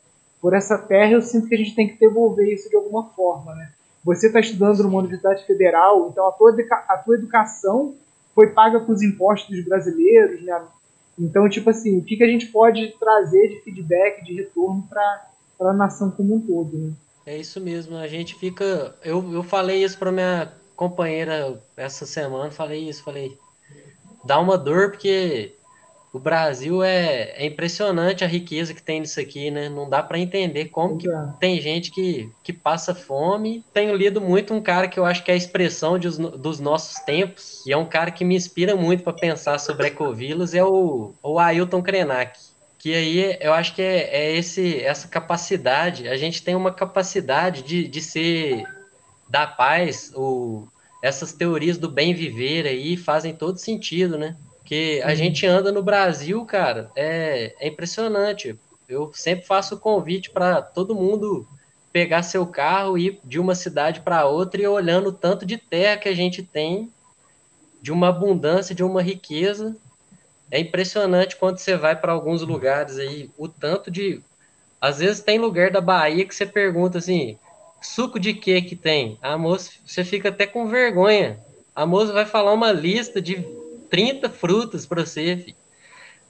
[0.41, 3.55] por essa terra, eu sinto que a gente tem que devolver isso de alguma forma,
[3.55, 3.69] né?
[4.05, 6.55] Você está estudando numa universidade federal, então a tua,
[6.87, 7.93] a tua educação
[8.33, 10.61] foi paga com os impostos dos brasileiros, né?
[11.19, 15.69] Então, tipo assim, o que, que a gente pode trazer de feedback, de retorno para
[15.69, 16.93] a nação como um todo, né?
[17.25, 18.95] É isso mesmo, a gente fica.
[19.03, 23.37] Eu, eu falei isso para minha companheira essa semana, falei isso, falei.
[24.23, 25.56] Dá uma dor, porque
[26.11, 29.69] o Brasil é, é impressionante a riqueza que tem nisso aqui, né?
[29.69, 31.07] Não dá para entender como que
[31.39, 33.63] tem gente que, que passa fome.
[33.73, 36.99] Tenho lido muito um cara que eu acho que é a expressão de, dos nossos
[36.99, 41.13] tempos, e é um cara que me inspira muito para pensar sobre ecovilas, é o,
[41.21, 42.39] o Ailton Krenak.
[42.79, 47.63] Que aí eu acho que é, é esse, essa capacidade, a gente tem uma capacidade
[47.63, 48.63] de, de ser
[49.29, 50.67] da paz, o,
[51.03, 54.35] essas teorias do bem viver aí fazem todo sentido, né?
[54.67, 58.59] Porque a gente anda no Brasil, cara, é, é impressionante.
[58.85, 61.47] Eu sempre faço o convite para todo mundo
[61.93, 65.57] pegar seu carro e ir de uma cidade para outra e olhando o tanto de
[65.57, 66.91] terra que a gente tem,
[67.81, 69.73] de uma abundância, de uma riqueza.
[70.51, 74.21] É impressionante quando você vai para alguns lugares aí, o tanto de.
[74.81, 77.39] Às vezes tem lugar da Bahia que você pergunta assim:
[77.81, 79.17] suco de que que tem?
[79.21, 81.39] A moça, você fica até com vergonha.
[81.73, 83.55] A moça vai falar uma lista de
[83.89, 85.57] 30 frutas para você, filho.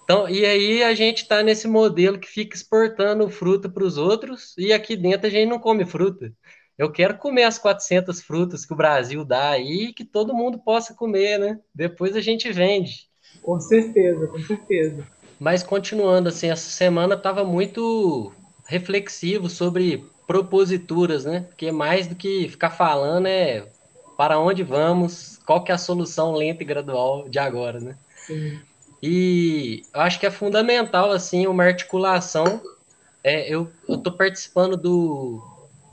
[0.04, 4.56] Então, e aí a gente está nesse modelo que fica exportando fruta para os outros
[4.58, 6.32] e aqui dentro a gente não come fruta.
[6.78, 10.94] Eu quero comer as 400 frutas que o Brasil dá aí que todo mundo possa
[10.94, 11.60] comer, né?
[11.76, 13.10] Depois a gente vende.
[13.42, 15.06] Com certeza, com certeza.
[15.40, 18.32] Mas continuando assim, essa semana estava muito
[18.66, 21.42] reflexivo sobre proposituras, né?
[21.42, 23.68] Porque mais do que ficar falando é
[24.18, 27.98] para onde vamos, qual que é a solução lenta e gradual de agora, né?
[28.18, 28.60] Sim.
[29.02, 32.62] E eu acho que é fundamental, assim, uma articulação.
[33.24, 35.42] É, eu estou participando do,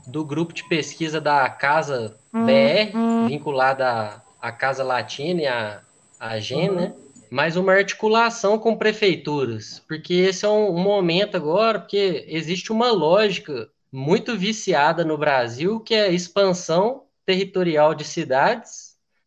[0.05, 5.81] do grupo de pesquisa da Casa BR, vinculada à, à Casa Latina e à,
[6.19, 6.75] à GEN, uhum.
[6.75, 6.93] né?
[7.31, 12.91] Mas uma articulação com prefeituras, porque esse é um, um momento agora, porque existe uma
[12.91, 18.84] lógica muito viciada no Brasil, que é a expansão territorial de cidades,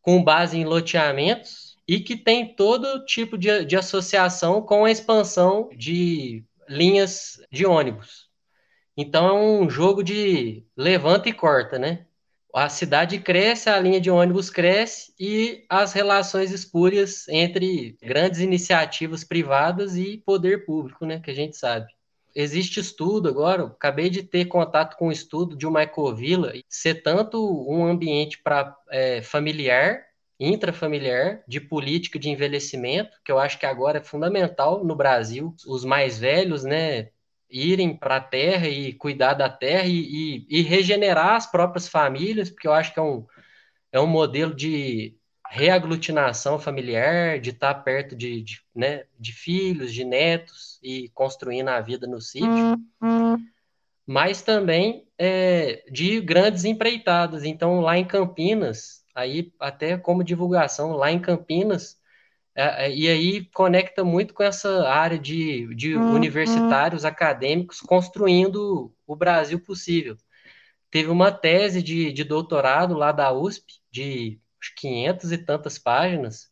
[0.08, 5.68] com base em loteamentos, e que tem todo tipo de, de associação com a expansão
[5.76, 8.26] de linhas de ônibus.
[8.96, 12.06] Então é um jogo de levanta e corta, né?
[12.54, 19.24] A cidade cresce, a linha de ônibus cresce e as relações espúrias entre grandes iniciativas
[19.24, 21.20] privadas e poder público, né?
[21.20, 21.97] Que a gente sabe
[22.40, 27.38] existe estudo agora, acabei de ter contato com um estudo de uma ecovila, ser tanto
[27.68, 30.04] um ambiente para é, familiar,
[30.38, 35.84] intrafamiliar, de política de envelhecimento, que eu acho que agora é fundamental no Brasil, os
[35.84, 37.08] mais velhos, né,
[37.50, 42.50] irem para a terra e cuidar da terra e, e, e, regenerar as próprias famílias,
[42.50, 43.26] porque eu acho que é um,
[43.90, 45.17] é um modelo de
[45.48, 51.80] reaglutinação familiar, de estar perto de, de, né, de filhos, de netos e construindo a
[51.80, 52.48] vida no sítio,
[54.06, 57.44] mas também é, de grandes empreitadas.
[57.44, 61.98] Então, lá em Campinas, aí até como divulgação, lá em Campinas,
[62.54, 69.16] é, é, e aí conecta muito com essa área de, de universitários acadêmicos construindo o
[69.16, 70.16] Brasil possível.
[70.90, 74.40] Teve uma tese de, de doutorado lá da USP, de
[74.76, 76.50] 500 e tantas páginas,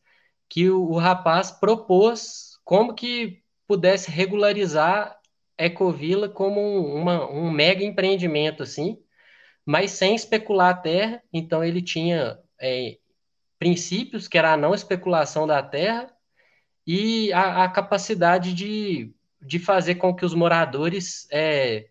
[0.49, 5.19] que o, o rapaz propôs como que pudesse regularizar
[5.59, 8.99] Ecovila como um, uma, um mega empreendimento, assim,
[9.65, 11.23] mas sem especular a terra.
[11.33, 12.99] Então, ele tinha é,
[13.59, 16.11] princípios, que era a não especulação da terra,
[16.87, 21.89] e a, a capacidade de, de fazer com que os moradores é,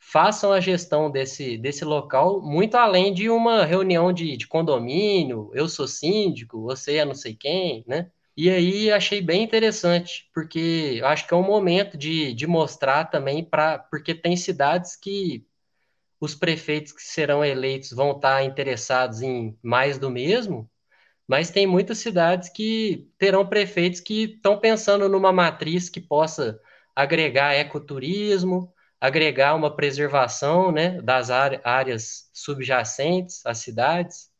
[0.00, 5.68] façam a gestão desse, desse local muito além de uma reunião de, de condomínio, eu
[5.68, 8.10] sou síndico, você é não sei quem, né?
[8.36, 13.44] E aí achei bem interessante, porque acho que é um momento de, de mostrar também
[13.44, 13.78] para.
[13.78, 15.44] Porque tem cidades que
[16.20, 20.70] os prefeitos que serão eleitos vão estar interessados em mais do mesmo,
[21.28, 26.58] mas tem muitas cidades que terão prefeitos que estão pensando numa matriz que possa
[26.96, 34.30] agregar ecoturismo, agregar uma preservação né, das áreas subjacentes às cidades.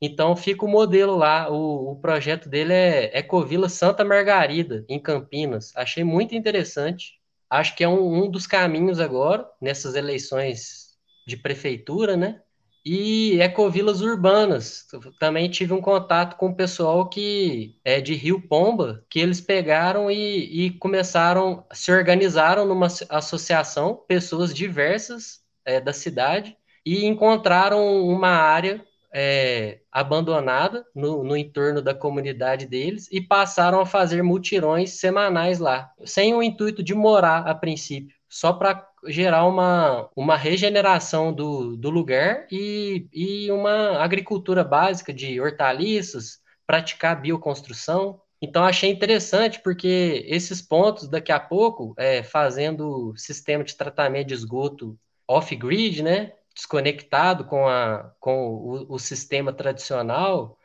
[0.00, 1.50] Então fica o modelo lá.
[1.50, 5.72] O, o projeto dele é Ecovila Santa Margarida, em Campinas.
[5.76, 7.20] Achei muito interessante.
[7.48, 10.96] Acho que é um, um dos caminhos agora, nessas eleições
[11.26, 12.42] de prefeitura, né?
[12.88, 14.86] E ecovilas urbanas.
[15.18, 20.08] Também tive um contato com o pessoal que é de Rio Pomba, que eles pegaram
[20.08, 28.28] e, e começaram, se organizaram numa associação, pessoas diversas é, da cidade, e encontraram uma
[28.28, 35.58] área é, abandonada no, no, entorno da comunidade deles e passaram a fazer mutirões semanais
[35.58, 41.76] lá, sem o intuito de morar a princípio, só para gerar uma, uma regeneração do,
[41.76, 48.20] do lugar e, e uma agricultura básica de hortaliças, praticar bioconstrução.
[48.42, 54.34] Então, achei interessante porque esses pontos, daqui a pouco, é, fazendo sistema de tratamento de
[54.34, 60.55] esgoto off-grid, né, desconectado com, a, com o, o sistema tradicional,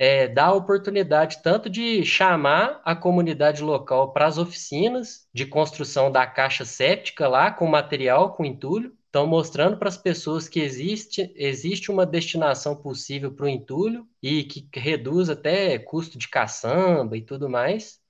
[0.00, 6.10] é, dá a oportunidade tanto de chamar a comunidade local para as oficinas de construção
[6.10, 8.96] da caixa séptica lá, com material, com entulho.
[9.04, 14.44] Estão mostrando para as pessoas que existe, existe uma destinação possível para o entulho e
[14.44, 18.00] que reduz até custo de caçamba e tudo mais.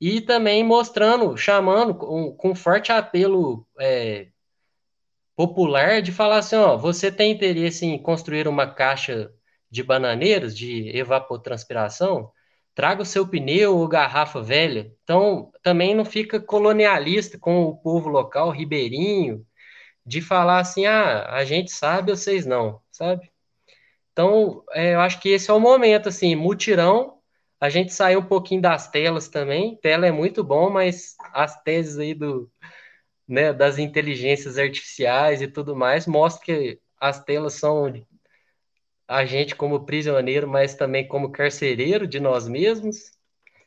[0.00, 4.28] E também mostrando, chamando com, com forte apelo é,
[5.36, 9.30] popular de falar assim, ó, você tem interesse em construir uma caixa
[9.70, 12.30] de bananeiras, de evapotranspiração,
[12.74, 14.92] traga o seu pneu ou garrafa velha.
[15.02, 19.44] Então, também não fica colonialista com o povo local, ribeirinho,
[20.06, 23.30] de falar assim, ah, a gente sabe, vocês não, sabe?
[24.12, 27.18] Então, é, eu acho que esse é o momento, assim, mutirão,
[27.60, 31.98] a gente saiu um pouquinho das telas também, tela é muito bom, mas as teses
[31.98, 32.50] aí do,
[33.26, 37.92] né, das inteligências artificiais e tudo mais mostram que as telas são
[39.08, 43.10] a gente como prisioneiro, mas também como carcereiro de nós mesmos.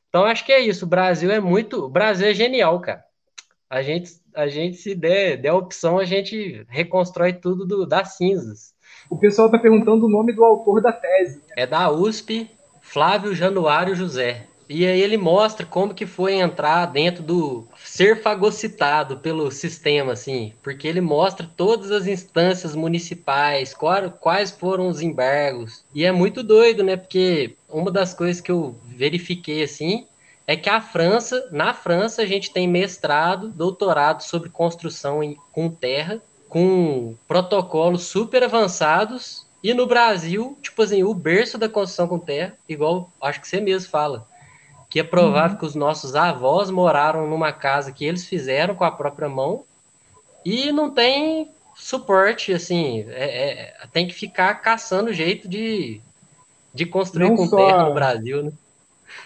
[0.07, 0.85] Então acho que é isso.
[0.85, 3.03] O Brasil é muito, o Brasil é genial, cara.
[3.67, 8.75] A gente, a gente se der, der opção, a gente reconstrói tudo do, das cinzas.
[9.09, 11.41] O pessoal está perguntando o nome do autor da tese.
[11.57, 12.49] É da USP,
[12.81, 14.45] Flávio Januário José.
[14.73, 20.53] E aí ele mostra como que foi entrar dentro do ser fagocitado pelo sistema, assim,
[20.63, 25.83] porque ele mostra todas as instâncias municipais, quais foram os embargos.
[25.93, 26.95] E é muito doido, né?
[26.95, 30.07] Porque uma das coisas que eu verifiquei, assim,
[30.47, 35.69] é que a França, na França, a gente tem mestrado, doutorado sobre construção em, com
[35.69, 39.45] terra, com protocolos super avançados.
[39.61, 43.59] E no Brasil, tipo assim, o berço da construção com terra, igual acho que você
[43.59, 44.30] mesmo fala,
[44.91, 45.57] que é provável uhum.
[45.57, 49.63] que os nossos avós moraram numa casa que eles fizeram com a própria mão
[50.45, 56.01] e não tem suporte, assim, é, é, tem que ficar caçando jeito de,
[56.73, 58.51] de construir não com só, terra no Brasil, né?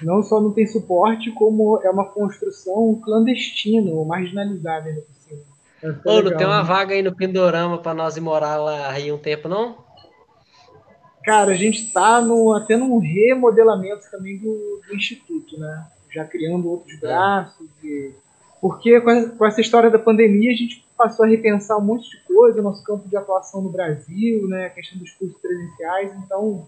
[0.04, 5.42] Não só não tem suporte, como é uma construção clandestina, marginalizada ainda por cima.
[5.82, 6.68] É Ô, não tem uma né?
[6.68, 9.78] vaga aí no Pindorama para nós ir morar lá aí um tempo, não?
[11.26, 12.24] Cara, a gente está
[12.56, 15.88] até num remodelamento também do, do, Instituto, né?
[16.14, 16.98] Já criando outros é.
[17.00, 17.68] braços.
[17.84, 18.12] E...
[18.62, 22.12] Porque com, a, com essa história da pandemia, a gente passou a repensar um monte
[22.12, 24.68] de coisa, nosso campo de atuação no Brasil, né?
[24.68, 26.14] A questão dos cursos presenciais.
[26.24, 26.68] Então,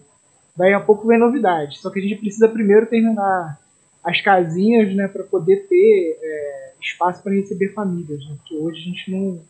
[0.56, 1.78] daí a pouco vem novidade.
[1.78, 3.60] Só que a gente precisa primeiro terminar
[4.02, 5.06] as casinhas, né?
[5.06, 8.26] Para poder ter é, espaço para receber famílias.
[8.26, 8.34] Né?
[8.38, 9.40] Porque hoje a gente não.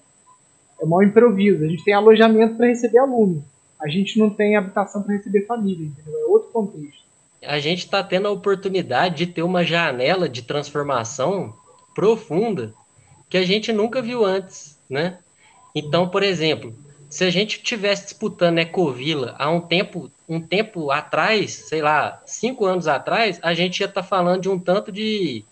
[0.82, 1.64] É mal improviso.
[1.64, 3.42] A gente tem alojamento para receber aluno
[3.80, 6.18] a gente não tem habitação para receber família, entendeu?
[6.20, 7.02] É outro contexto.
[7.42, 11.54] A gente está tendo a oportunidade de ter uma janela de transformação
[11.94, 12.74] profunda
[13.28, 15.18] que a gente nunca viu antes, né?
[15.74, 16.74] Então, por exemplo,
[17.08, 22.66] se a gente tivesse disputando Ecovila há um tempo, um tempo atrás, sei lá, cinco
[22.66, 25.44] anos atrás, a gente ia estar tá falando de um tanto de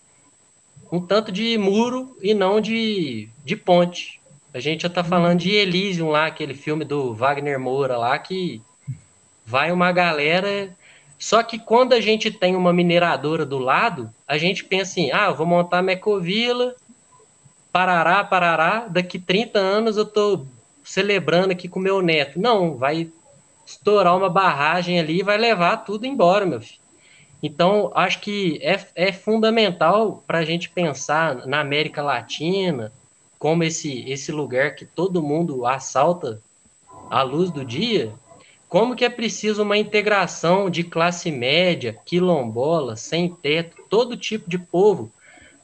[0.91, 4.16] um tanto de muro e não de, de ponte,
[4.57, 8.59] a gente já tá falando de Elysium lá, aquele filme do Wagner Moura lá, que
[9.45, 10.75] vai uma galera.
[11.19, 15.27] Só que quando a gente tem uma mineradora do lado, a gente pensa assim: ah,
[15.27, 16.75] eu vou montar Mecovila,
[17.71, 20.47] parará, parará, daqui 30 anos eu tô
[20.83, 22.39] celebrando aqui com meu neto.
[22.41, 23.11] Não, vai
[23.63, 26.81] estourar uma barragem ali e vai levar tudo embora, meu filho.
[27.43, 32.91] Então, acho que é, é fundamental para a gente pensar na América Latina,
[33.37, 36.41] como esse, esse lugar que todo mundo assalta
[37.09, 38.13] à luz do dia,
[38.67, 44.57] como que é preciso uma integração de classe média, quilombola, sem teto, todo tipo de
[44.57, 45.11] povo.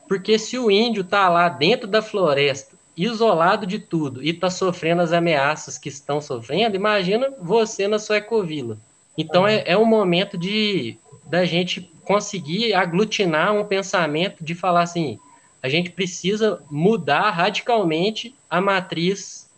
[0.07, 5.01] Porque se o índio está lá dentro da floresta, isolado de tudo, e está sofrendo
[5.01, 8.77] as ameaças que estão sofrendo, imagina você na sua ecovila.
[9.17, 15.17] Então é, é um momento de da gente conseguir aglutinar um pensamento de falar assim,
[15.63, 19.49] a gente precisa mudar radicalmente a matriz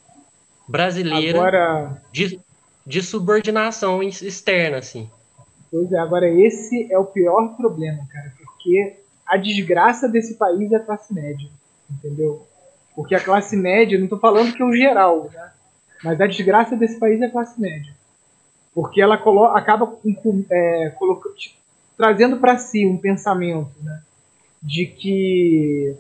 [0.68, 2.40] brasileira agora, de,
[2.86, 5.10] de subordinação externa, assim.
[5.72, 10.76] Pois é, agora esse é o pior problema, cara, porque a desgraça desse país é
[10.76, 11.50] a classe média,
[11.90, 12.46] entendeu?
[12.96, 15.52] Porque a classe média, não estou falando que é o geral, né?
[16.04, 17.92] mas a desgraça desse país é a classe média.
[18.76, 19.16] Porque ela
[19.56, 19.98] acaba
[20.52, 20.94] é,
[21.98, 24.02] trazendo para si um pensamento né?
[24.66, 25.96] De que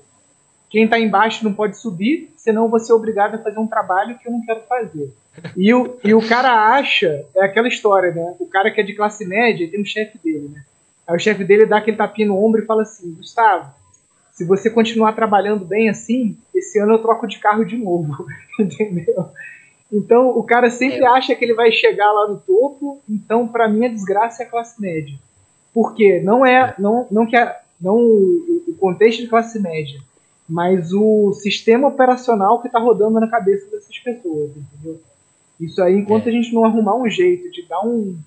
[0.69, 4.27] quem está embaixo não pode subir, senão você é obrigado a fazer um trabalho que
[4.27, 5.13] eu não quero fazer.
[5.55, 8.35] E o, e o cara acha, é aquela história, né?
[8.39, 10.63] O cara que é de classe média tem um chefe dele, né?
[11.07, 13.71] Aí o chefe dele dá aquele tapinha no ombro e fala assim: Gustavo,
[14.33, 18.25] se você continuar trabalhando bem assim, esse ano eu troco de carro de novo.
[18.59, 19.29] Entendeu?
[19.91, 21.07] Então o cara sempre é.
[21.07, 23.01] acha que ele vai chegar lá no topo.
[23.07, 25.15] Então, para mim, a desgraça é a classe média.
[25.73, 26.21] Por quê?
[26.23, 29.99] Não é, não, não que a, não o contexto de classe média,
[30.47, 34.99] mas o sistema operacional que está rodando na cabeça dessas pessoas, entendeu?
[35.59, 36.29] Isso aí, enquanto é.
[36.29, 38.17] a gente não arrumar um jeito de dar um,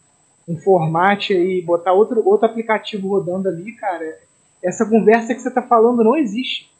[0.49, 4.19] um formato aí, botar outro, outro aplicativo rodando ali, cara,
[4.63, 6.71] essa conversa que você está falando não existe.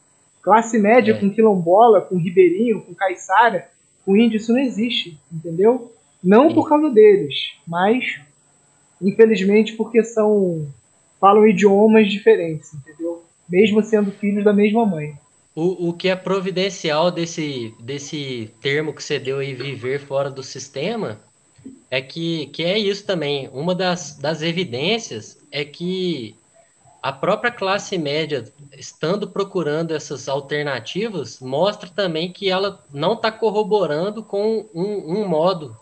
[0.41, 1.19] Classe média é.
[1.19, 3.69] com quilombola, com ribeirinho, com caiçara,
[4.05, 5.91] com índio, isso não existe, entendeu?
[6.23, 6.55] Não Sim.
[6.55, 8.19] por causa deles, mas
[9.01, 10.67] infelizmente porque são
[11.19, 13.23] falam idiomas diferentes, entendeu?
[13.47, 15.17] Mesmo sendo filhos da mesma mãe.
[15.55, 20.43] O, o que é providencial desse, desse termo que você deu aí, viver fora do
[20.43, 21.19] sistema,
[21.89, 23.49] é que, que é isso também.
[23.51, 26.35] Uma das, das evidências é que
[27.01, 34.21] a própria classe média, estando procurando essas alternativas, mostra também que ela não está corroborando
[34.21, 35.75] com um, um modo,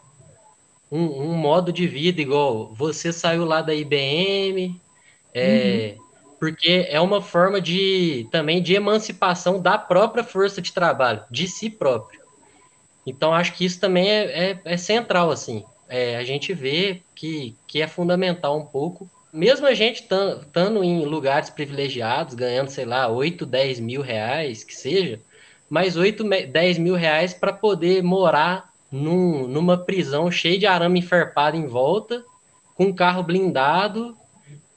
[0.91, 4.79] um, um, modo de vida igual você saiu lá da IBM,
[5.37, 6.07] é, uhum
[6.39, 11.69] porque é uma forma de também de emancipação da própria força de trabalho, de si
[11.69, 12.21] próprio.
[13.05, 15.63] Então acho que isso também é, é, é central assim.
[15.89, 21.05] É, a gente vê que, que é fundamental um pouco, mesmo a gente estando em
[21.05, 25.19] lugares privilegiados, ganhando, sei lá, 8, 10 mil reais, que seja,
[25.69, 31.55] mais 8, 10 mil reais para poder morar num, numa prisão cheia de arame enferpado
[31.55, 32.23] em volta,
[32.75, 34.15] com um carro blindado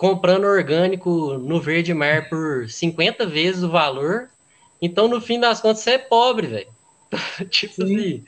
[0.00, 4.30] comprando orgânico no Verde Mar por 50 vezes o valor.
[4.80, 6.68] Então, no fim das contas, você é pobre, velho.
[7.50, 7.82] tipo Sim.
[7.84, 8.24] assim.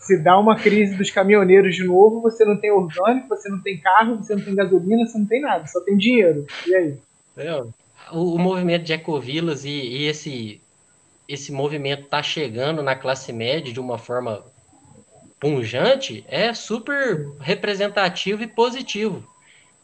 [0.00, 3.78] Se dá uma crise dos caminhoneiros de novo, você não tem orgânico, você não tem
[3.78, 6.44] carro, você não tem gasolina, você não tem nada, só tem dinheiro.
[6.66, 6.98] E aí?
[7.36, 7.62] É,
[8.10, 10.60] o, o, movimento de ecovilas e, e esse,
[11.28, 14.44] esse movimento tá chegando na classe média de uma forma
[15.38, 19.24] punjante é super representativo e positivo.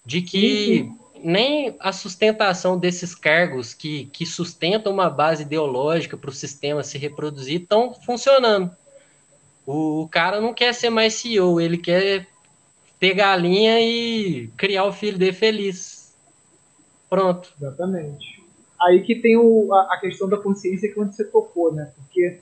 [0.05, 6.17] De que sim, sim nem a sustentação desses cargos que, que sustentam uma base ideológica
[6.17, 8.71] para o sistema se reproduzir estão funcionando.
[9.67, 12.27] O, o, cara não quer ser mais CEO, ele quer
[12.99, 16.15] pegar a linha e criar o filho dele feliz.
[17.09, 17.53] Pronto.
[17.61, 18.43] Exatamente.
[18.81, 21.91] Aí que tem o, a, a questão da consciência que você tocou, né?
[21.97, 22.39] Porque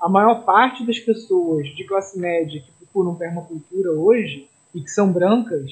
[0.00, 5.12] a maior parte das pessoas de classe média que procuram permacultura hoje e que são
[5.12, 5.70] brancas,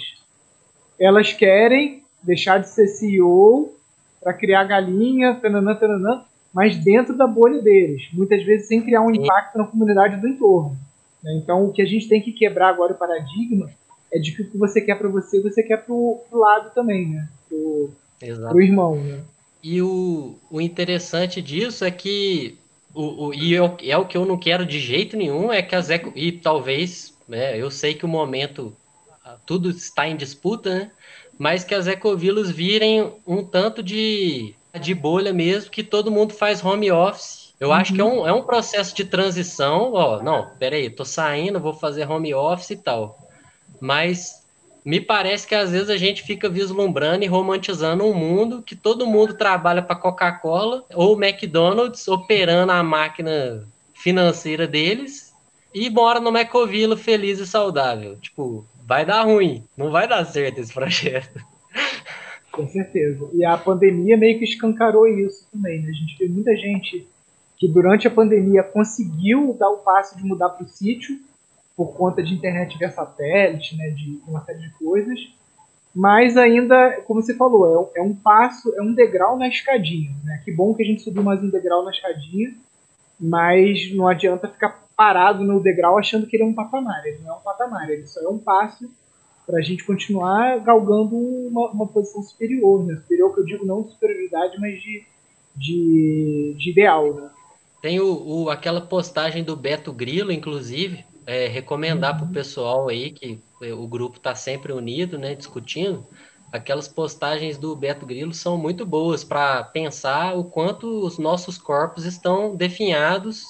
[0.99, 3.75] elas querem deixar de ser CEO
[4.21, 9.15] para criar galinha, tananã, tananã, mas dentro da bolha deles, muitas vezes sem criar um
[9.15, 10.77] impacto na comunidade do entorno.
[11.23, 11.35] Né?
[11.43, 13.71] Então, o que a gente tem que quebrar agora o paradigma
[14.13, 17.09] é de que o que você quer para você, você quer para o lado também,
[17.09, 17.29] né?
[17.49, 19.21] Para o irmão, né?
[19.63, 22.59] E o, o interessante disso é que
[22.95, 25.75] o, o, e eu, é o que eu não quero de jeito nenhum é que
[25.75, 28.75] as eco, e talvez né, eu sei que o momento
[29.45, 30.91] tudo está em disputa, né?
[31.39, 36.65] Mas que as ecovilas virem um tanto de, de bolha mesmo, que todo mundo faz
[36.65, 37.55] home office.
[37.61, 37.75] Eu uhum.
[37.75, 39.93] acho que é um, é um processo de transição.
[39.93, 43.19] Ó, não, peraí, tô saindo, vou fazer home office e tal.
[43.81, 44.43] Mas
[44.85, 49.07] me parece que às vezes a gente fica vislumbrando e romantizando um mundo que todo
[49.07, 55.33] mundo trabalha para Coca-Cola ou McDonald's operando a máquina financeira deles
[55.75, 58.17] e mora no Ecovila feliz e saudável.
[58.17, 61.39] Tipo, vai dar ruim, não vai dar certo esse projeto.
[62.51, 63.29] Com certeza.
[63.35, 65.83] E a pandemia meio que escancarou isso também.
[65.83, 65.91] Né?
[65.91, 67.07] A gente vê muita gente
[67.59, 71.19] que durante a pandemia conseguiu dar o passo de mudar para o sítio
[71.77, 75.21] por conta de internet via satélite, né, de uma série de coisas,
[75.95, 80.11] mas ainda, como você falou, é, é um passo, é um degrau na escadinha.
[80.25, 80.41] Né?
[80.45, 82.55] Que bom que a gente subiu mais um degrau na escadinha,
[83.21, 87.07] mas não adianta ficar parado no degrau achando que ele é um patamar.
[87.07, 88.91] Ele não é um patamar, ele só é um passo
[89.47, 92.97] para a gente continuar galgando uma, uma, posição superior, né?
[92.97, 95.05] Superior que eu digo não de superioridade, mas de,
[95.55, 97.31] de, de ideal, né?
[97.81, 102.19] Tem o, o, aquela postagem do Beto Grilo, inclusive, é, recomendar uhum.
[102.19, 103.41] para o pessoal aí que
[103.73, 106.05] o grupo está sempre unido, né, discutindo.
[106.53, 112.05] Aquelas postagens do Beto Grilo são muito boas para pensar o quanto os nossos corpos
[112.05, 113.45] estão definhados,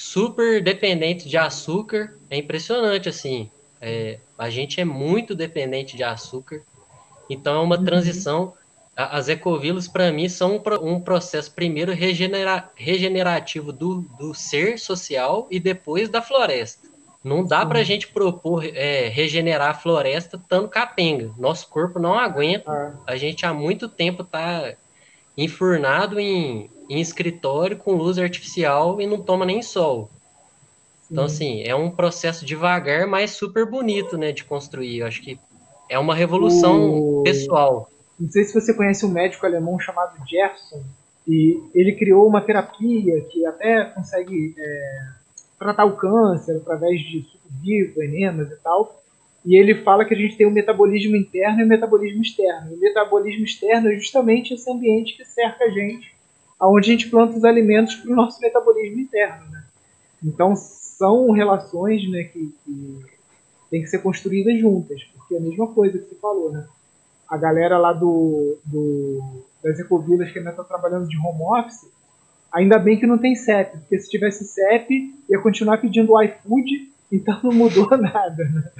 [0.00, 2.16] super dependentes de açúcar.
[2.30, 3.50] É impressionante, assim.
[3.80, 6.62] É, a gente é muito dependente de açúcar.
[7.28, 7.84] Então é uma uhum.
[7.84, 8.54] transição
[8.96, 15.58] as ecovilas, para mim, são um processo, primeiro, regenera, regenerativo do, do ser social e
[15.58, 16.88] depois da floresta.
[17.22, 21.32] Não dá para a gente propor é, regenerar a floresta estando capenga.
[21.38, 22.70] Nosso corpo não aguenta.
[23.06, 23.12] É.
[23.12, 24.74] A gente há muito tempo está
[25.36, 30.10] enfurnado em, em escritório com luz artificial e não toma nem sol.
[31.10, 34.98] Então, assim, é um processo devagar, mas super bonito, né, de construir.
[34.98, 35.38] Eu acho que
[35.88, 37.22] é uma revolução o...
[37.22, 37.88] pessoal.
[38.18, 40.82] Não sei se você conhece um médico alemão chamado Gerson,
[41.26, 45.02] e ele criou uma terapia que até consegue é,
[45.58, 49.00] tratar o câncer através de suco vivo, enemas e tal.
[49.44, 52.74] E ele fala que a gente tem um metabolismo interno e um metabolismo externo.
[52.74, 56.12] O metabolismo externo é justamente esse ambiente que cerca a gente,
[56.60, 59.50] aonde a gente planta os alimentos para o nosso metabolismo interno.
[59.50, 59.64] Né?
[60.22, 63.00] Então são relações né, que, que
[63.70, 66.66] têm que ser construídas juntas, porque é a mesma coisa que você falou, né?
[67.28, 71.88] a galera lá do, do das ecovilas que ainda está trabalhando de home office,
[72.52, 77.38] ainda bem que não tem CEP, porque se tivesse CEP, ia continuar pedindo iFood, então
[77.42, 78.44] não mudou nada.
[78.44, 78.70] Né?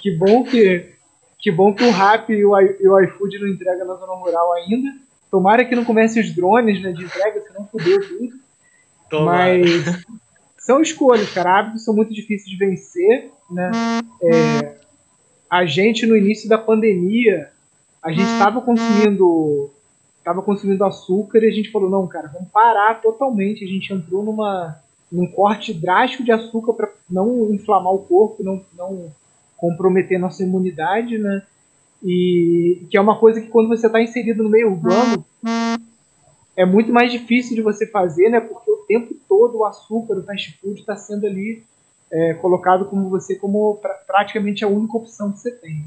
[0.00, 1.00] Que bom que
[1.40, 4.52] que bom que o Rap e o, e o iFood não entrega na zona rural
[4.52, 4.92] ainda.
[5.30, 8.32] Tomara que não comece os drones né, de entrega, senão fudeu tudo.
[9.08, 9.58] Tomara.
[9.58, 10.04] Mas
[10.58, 11.58] são escolhas, cara.
[11.58, 13.30] Hábitos são muito difíceis de vencer.
[13.50, 13.70] Né?
[14.22, 14.76] É,
[15.48, 17.50] a gente, no início da pandemia,
[18.02, 19.70] a gente estava consumindo
[20.18, 24.22] estava consumindo açúcar e a gente falou não cara vamos parar totalmente a gente entrou
[24.22, 24.78] numa
[25.10, 29.10] num corte drástico de açúcar para não inflamar o corpo não não
[29.56, 31.42] comprometer nossa imunidade né
[32.02, 35.24] e que é uma coisa que quando você está inserido no meio urbano
[36.56, 40.24] é muito mais difícil de você fazer né porque o tempo todo o açúcar o
[40.24, 41.62] fast food está sendo ali
[42.10, 45.84] é, colocado como você como pra, praticamente a única opção que você tem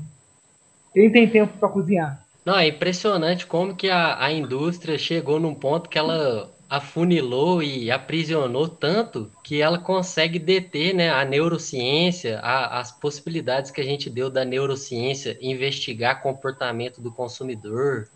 [0.94, 2.24] quem tem tempo para cozinhar?
[2.46, 7.92] Não, é impressionante como que a, a indústria chegou num ponto que ela afunilou e
[7.92, 14.10] aprisionou tanto que ela consegue deter né, a neurociência, a, as possibilidades que a gente
[14.10, 18.10] deu da neurociência investigar comportamento do consumidor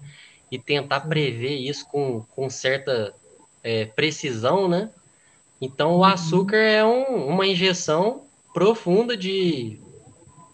[0.52, 3.14] e tentar prever isso com, com certa
[3.64, 4.90] é, precisão, né?
[5.62, 6.06] Então o uhum.
[6.06, 8.24] açúcar é um, uma injeção
[8.56, 9.80] profunda de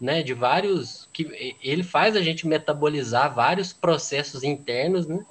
[0.01, 5.26] né, de vários que ele faz a gente metabolizar vários processos internos, né,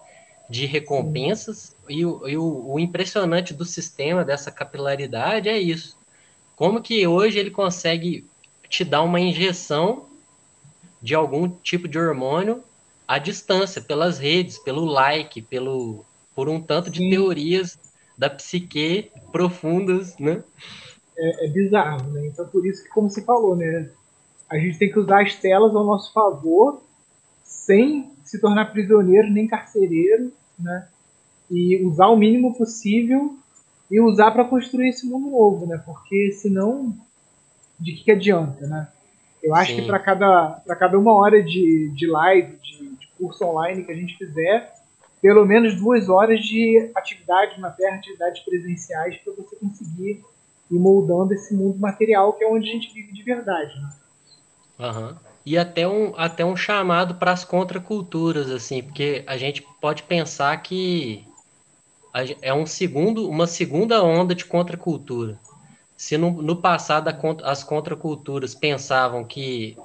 [0.48, 5.98] de recompensas e, o, e o, o, impressionante do sistema dessa capilaridade é isso.
[6.56, 8.26] Como que hoje ele consegue
[8.68, 10.06] te dar uma injeção
[11.00, 12.62] de algum tipo de hormônio
[13.06, 16.04] à distância, pelas redes, pelo like, pelo
[16.34, 17.10] por um tanto de Sim.
[17.10, 17.78] teorias
[18.16, 20.42] da psique profundas, né?
[21.18, 22.26] É, é bizarro, né?
[22.26, 23.90] Então por isso que como você falou, né?
[24.52, 26.82] a gente tem que usar as telas ao nosso favor,
[27.42, 30.88] sem se tornar prisioneiro nem carcereiro, né?
[31.52, 33.36] E usar o mínimo possível
[33.90, 35.80] e usar para construir esse mundo novo, né?
[35.84, 36.96] Porque senão,
[37.78, 38.88] de que, que adianta, né?
[39.42, 39.82] Eu acho Sim.
[39.82, 43.94] que para cada, cada uma hora de, de live, de, de curso online que a
[43.94, 44.72] gente fizer,
[45.20, 50.24] pelo menos duas horas de atividade na Terra, atividades presenciais, para você conseguir
[50.70, 53.74] ir moldando esse mundo material que é onde a gente vive de verdade.
[53.78, 53.90] Né?
[54.78, 55.14] Uhum.
[55.44, 60.56] E até um, até um chamado para as contraculturas, assim, porque a gente pode pensar
[60.62, 61.26] que
[62.40, 65.38] é um segundo, uma segunda onda de contracultura.
[65.96, 67.08] Se no, no passado
[67.44, 69.76] as contraculturas pensavam que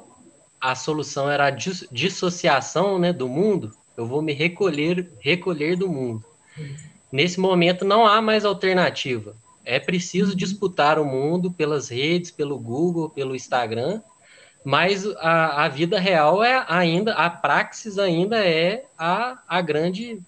[0.60, 6.24] a solução era a dissociação né, do mundo, eu vou me recolher, recolher do mundo.
[7.12, 9.36] Nesse momento não há mais alternativa.
[9.64, 10.38] É preciso uhum.
[10.38, 14.02] disputar o mundo pelas redes, pelo Google, pelo Instagram,
[14.64, 20.20] mas a, a vida real é ainda, a praxis ainda é a, a grande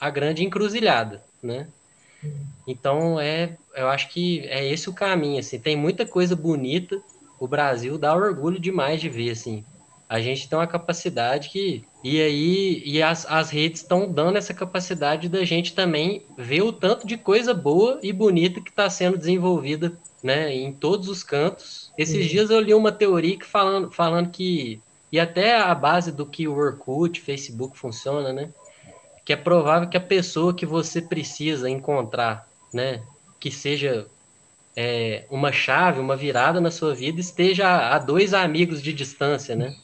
[0.00, 1.68] a grande encruzilhada, né?
[2.66, 5.58] Então é, eu acho que é esse o caminho, assim.
[5.58, 7.00] Tem muita coisa bonita.
[7.38, 9.64] O Brasil dá orgulho demais de ver, assim.
[10.08, 14.52] A gente tem uma capacidade que e aí e as, as redes estão dando essa
[14.52, 19.16] capacidade da gente também ver o tanto de coisa boa e bonita que está sendo
[19.16, 19.92] desenvolvida
[20.22, 21.92] né, em todos os cantos.
[21.96, 24.80] Esses dias eu li uma teoria que falando, falando que
[25.12, 28.50] e até a base do que o Orkut, Facebook funciona, né?
[29.24, 33.02] Que é provável que a pessoa que você precisa encontrar, né,
[33.38, 34.06] que seja
[34.76, 39.74] é, uma chave, uma virada na sua vida, esteja a dois amigos de distância, né?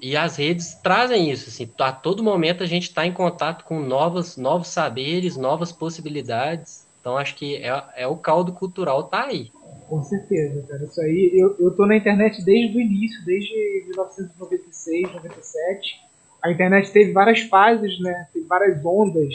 [0.00, 3.80] E as redes trazem isso, assim, a todo momento a gente está em contato com
[3.80, 6.86] novos, novos saberes, novas possibilidades.
[7.00, 9.50] Então acho que é, é o caldo cultural tá aí.
[9.88, 10.84] Com certeza, cara.
[10.84, 13.54] Isso aí, eu, eu tô na internet desde o início, desde
[13.88, 16.03] 1996, 97.
[16.44, 18.26] A internet teve várias fases, né?
[18.32, 19.34] Teve várias ondas.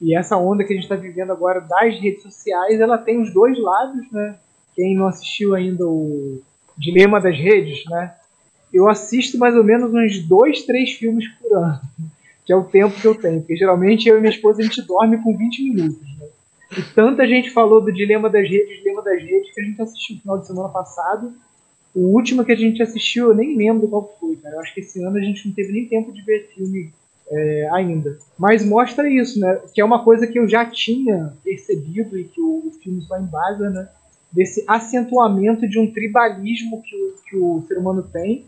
[0.00, 3.32] E essa onda que a gente está vivendo agora das redes sociais, ela tem os
[3.32, 4.36] dois lados, né?
[4.74, 6.40] Quem não assistiu ainda o
[6.78, 8.14] Dilema das Redes, né?
[8.72, 11.80] eu assisto mais ou menos uns dois, três filmes por ano,
[12.44, 14.82] que é o tempo que eu tenho, porque geralmente eu e minha esposa a gente
[14.82, 16.18] dorme com 20 minutos.
[16.18, 16.28] Né?
[16.78, 20.16] E tanta gente falou do Dilema das Redes, Dilema das Redes, que a gente assistiu
[20.16, 21.32] no final de semana passado.
[21.96, 24.56] O último que a gente assistiu, eu nem lembro qual foi, cara.
[24.56, 26.92] Eu acho que esse ano a gente não teve nem tempo de ver filme
[27.30, 28.18] é, ainda.
[28.38, 29.58] Mas mostra isso, né?
[29.72, 33.18] Que é uma coisa que eu já tinha percebido e que o, o filme só
[33.18, 33.88] embasa, né?
[34.30, 38.44] Desse acentuamento de um tribalismo que o, que o ser humano tem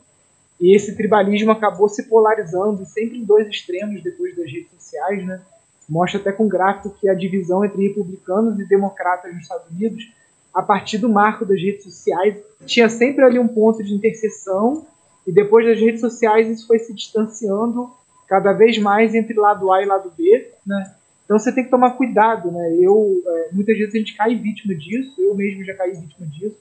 [0.61, 5.40] e esse tribalismo acabou se polarizando sempre em dois extremos depois das redes sociais, né?
[5.88, 10.12] Mostra até com gráfico que a divisão entre republicanos e democratas nos Estados Unidos,
[10.55, 12.36] a partir do marco das redes sociais,
[12.66, 14.86] tinha sempre ali um ponto de interseção,
[15.26, 17.90] e depois das redes sociais isso foi se distanciando
[18.26, 20.94] cada vez mais entre lado A e lado B, né?
[21.24, 22.76] Então você tem que tomar cuidado, né?
[22.80, 26.57] Eu é, muitas vezes a gente cai vítima disso, eu mesmo já caí vítima disso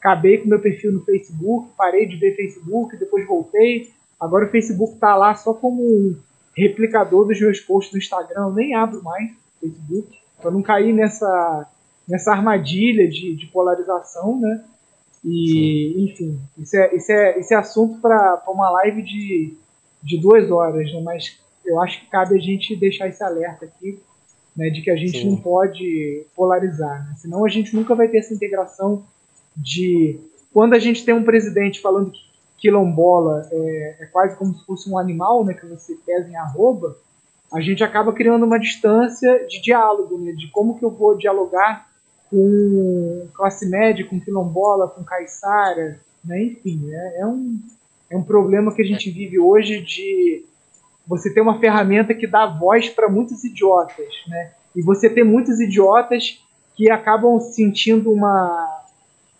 [0.00, 3.92] acabei com meu perfil no Facebook, parei de ver Facebook, depois voltei.
[4.18, 6.16] Agora o Facebook está lá só como um
[6.56, 8.46] replicador dos meus posts no Instagram.
[8.46, 11.68] Eu nem abro mais o Facebook para não cair nessa,
[12.08, 14.64] nessa armadilha de, de polarização, né?
[15.24, 16.04] E, Sim.
[16.04, 19.54] enfim, isso é, isso é, isso é assunto para uma live de,
[20.02, 21.00] de duas horas, né?
[21.02, 24.00] Mas eu acho que cabe a gente deixar esse alerta aqui,
[24.56, 24.70] né?
[24.70, 25.30] De que a gente Sim.
[25.30, 27.14] não pode polarizar, né?
[27.18, 29.04] Senão a gente nunca vai ter essa integração
[29.56, 30.18] de
[30.52, 32.30] quando a gente tem um presidente falando que
[32.60, 36.96] quilombola é, é, quase como se fosse um animal, né, que você pesa em arroba,
[37.52, 41.89] a gente acaba criando uma distância de diálogo, né, de como que eu vou dialogar
[42.30, 47.58] com classe média, com quilombola, com caiçara, né, enfim, é, é, um,
[48.10, 50.44] é um problema que a gente vive hoje de
[51.06, 55.58] você ter uma ferramenta que dá voz para muitos idiotas, né, e você ter muitos
[55.60, 56.40] idiotas
[56.76, 58.80] que acabam sentindo uma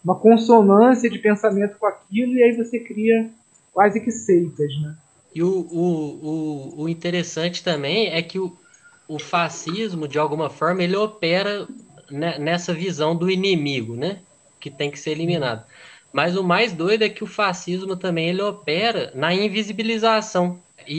[0.05, 3.31] uma consonância de pensamento com aquilo, e aí você cria
[3.73, 4.97] quase que seitas, né?
[5.35, 8.57] E o, o, o, o interessante também é que o,
[9.07, 11.69] o fascismo, de alguma forma, ele opera
[12.11, 14.19] nessa visão do inimigo, né?
[14.59, 15.65] Que tem que ser eliminado.
[16.13, 20.59] Mas o mais doido é que o fascismo também ele opera na invisibilização.
[20.87, 20.97] E,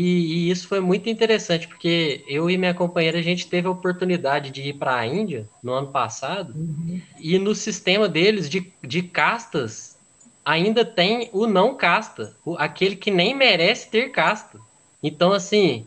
[0.47, 4.51] e, isso foi muito interessante, porque eu e minha companheira, a gente teve a oportunidade
[4.51, 7.01] de ir para a Índia no ano passado, uhum.
[7.19, 9.97] e no sistema deles de, de castas,
[10.45, 14.59] ainda tem o não casta, o, aquele que nem merece ter casta.
[15.03, 15.85] Então, assim,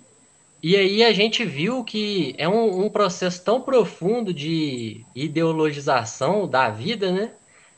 [0.67, 6.71] e aí a gente viu que é um, um processo tão profundo de ideologização da
[6.71, 7.33] vida, né?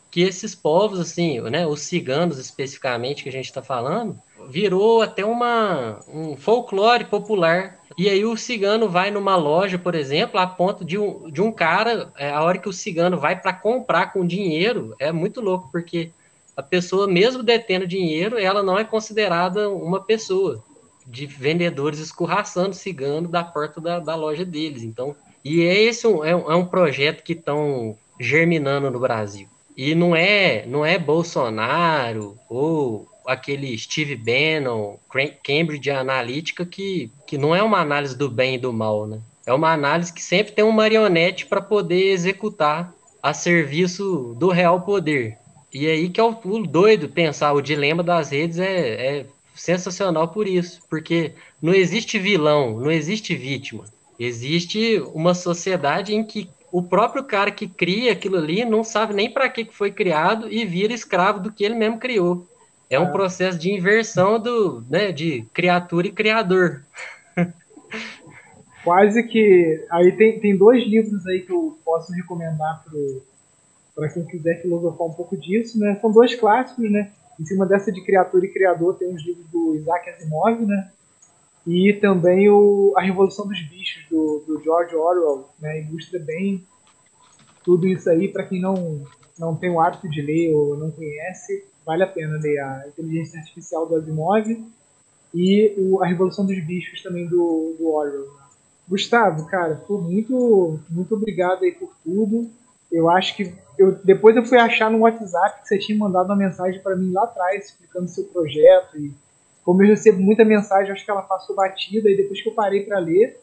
[0.09, 4.17] Que esses povos, assim, né, os ciganos especificamente que a gente está falando,
[4.49, 7.81] virou até uma, um folclore popular.
[7.99, 11.51] E aí o cigano vai numa loja, por exemplo, a ponto de um, de um
[11.51, 15.69] cara, é, a hora que o cigano vai para comprar com dinheiro, é muito louco,
[15.73, 16.13] porque
[16.57, 20.63] a pessoa, mesmo detendo dinheiro, ela não é considerada uma pessoa
[21.07, 24.83] de vendedores escorraçando cigano da porta da, da loja deles.
[24.83, 29.47] Então, e é esse é, um, é um projeto que estão germinando no Brasil.
[29.77, 34.97] E não é, não é Bolsonaro ou aquele Steve Bannon,
[35.43, 39.21] Cambridge Analytica, que, que não é uma análise do bem e do mal, né?
[39.45, 42.93] É uma análise que sempre tem um marionete para poder executar
[43.23, 45.37] a serviço do real poder.
[45.73, 49.27] E aí que é o, o doido pensar, o dilema das redes é, é
[49.57, 53.85] sensacional por isso, porque não existe vilão, não existe vítima.
[54.19, 59.31] Existe uma sociedade em que o próprio cara que cria aquilo ali não sabe nem
[59.31, 62.47] para que foi criado e vira escravo do que ele mesmo criou.
[62.89, 63.11] É um ah.
[63.11, 66.85] processo de inversão do, né, de criatura e criador.
[68.85, 69.85] Quase que.
[69.91, 72.85] Aí tem, tem dois livros aí que eu posso recomendar
[73.95, 75.99] para quem quiser filosofar um pouco disso, né?
[76.01, 77.11] São dois clássicos, né?
[77.39, 80.91] Em cima dessa de criatura e criador tem os livros do Isaac Asimov, né?
[81.67, 85.83] E também o A Revolução dos Bichos, do, do George Orwell, né?
[85.83, 86.65] Ilustra bem
[87.67, 89.05] tudo isso aí, para quem não,
[89.37, 93.41] não tem o hábito de ler ou não conhece, vale a pena ler a Inteligência
[93.41, 94.47] Artificial do Asimov
[95.35, 98.27] e o, a Revolução dos Bichos também do, do Orwell.
[98.27, 98.43] Né?
[98.89, 102.49] Gustavo, cara, muito, muito obrigado aí por tudo.
[102.91, 106.37] Eu acho que eu, depois eu fui achar no WhatsApp que você tinha mandado uma
[106.37, 109.13] mensagem para mim lá atrás explicando seu projeto e
[109.65, 112.85] como eu recebo muita mensagem, acho que ela passou batida e depois que eu parei
[112.85, 113.41] para ler,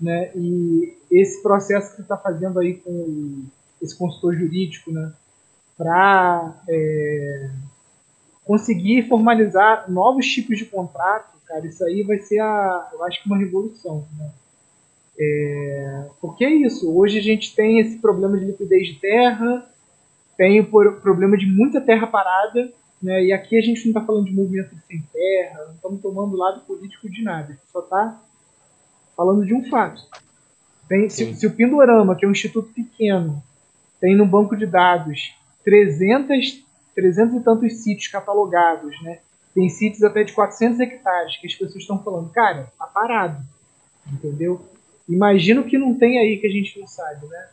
[0.00, 0.32] né?
[0.34, 3.44] E esse processo que você está fazendo aí com
[3.80, 5.12] esse consultor jurídico, né?
[5.78, 7.50] Para é,
[8.44, 13.28] conseguir formalizar novos tipos de contrato, cara, isso aí vai ser, a, eu acho que
[13.28, 14.30] uma revolução, né?
[15.18, 19.68] É, porque é isso, hoje a gente tem esse problema de liquidez de terra,
[20.36, 23.24] tem o problema de muita terra parada, né?
[23.24, 26.60] E aqui a gente não está falando de movimento sem terra, não estamos tomando lado
[26.60, 28.20] político de nada, a gente só está
[29.16, 30.02] falando de um fato.
[30.88, 33.42] Tem, se, se, o Pindorama, que é um instituto pequeno,
[34.00, 35.34] tem no banco de dados
[35.64, 39.18] 300, 300 e tantos sítios catalogados, né?
[39.54, 43.40] tem sítios até de 400 hectares que as pessoas estão falando, cara, tá parado,
[44.12, 44.60] entendeu?
[45.08, 47.48] Imagina o que não tem aí que a gente não sabe, né?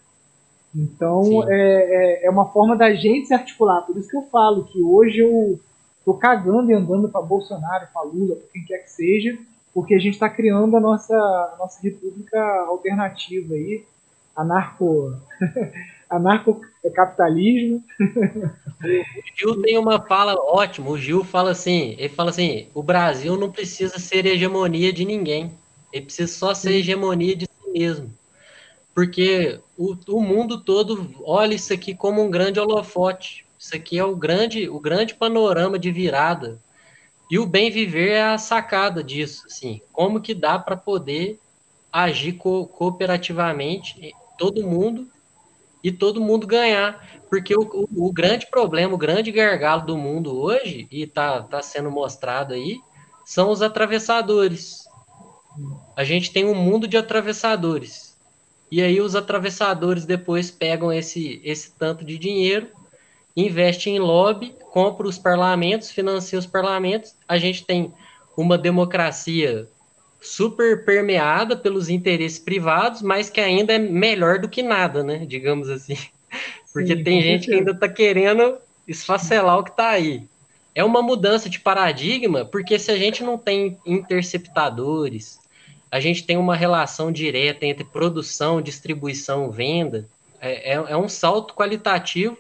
[0.74, 3.82] Então é, é, é, uma forma da gente se articular.
[3.82, 5.60] Por isso que eu falo que hoje eu
[6.06, 9.38] tô cagando e andando para Bolsonaro, para Lula, para quem quer que seja,
[9.74, 13.84] porque a gente está criando a nossa, a nossa república alternativa aí,
[14.36, 15.14] anarco,
[16.10, 17.84] anarcocapitalismo.
[18.82, 20.90] O Gil tem uma fala ótima.
[20.90, 25.52] O Gil fala assim, ele fala assim, o Brasil não precisa ser hegemonia de ninguém.
[25.92, 28.14] Ele precisa só ser hegemonia de si mesmo
[28.94, 33.46] porque o, o mundo todo olha isso aqui como um grande holofote.
[33.58, 36.60] Isso aqui é o grande, o grande panorama de virada.
[37.30, 41.40] E o bem viver é a sacada disso, assim, como que dá para poder
[41.92, 45.08] agir co cooperativamente todo mundo
[45.84, 50.38] e todo mundo ganhar, porque o, o, o, grande problema, o grande gargalo do mundo
[50.38, 52.80] hoje e tá, tá sendo mostrado aí
[53.26, 54.86] são os atravessadores.
[55.96, 58.12] A gente tem um mundo de atravessadores
[58.72, 62.68] e aí os atravessadores depois pegam esse, esse tanto de dinheiro,
[63.36, 67.14] investem em lobby, compram os parlamentos, financiam os parlamentos.
[67.28, 67.94] A gente tem
[68.38, 69.68] uma democracia
[70.22, 75.26] super permeada pelos interesses privados, mas que ainda é melhor do que nada, né?
[75.26, 75.98] Digamos assim.
[76.72, 80.30] Porque Sim, tem gente que ainda está querendo esfacelar o que está aí.
[80.74, 85.40] É uma mudança de paradigma, porque se a gente não tem interceptadores,
[85.92, 90.08] a gente tem uma relação direta entre produção, distribuição, venda.
[90.40, 92.38] É, é, é um salto qualitativo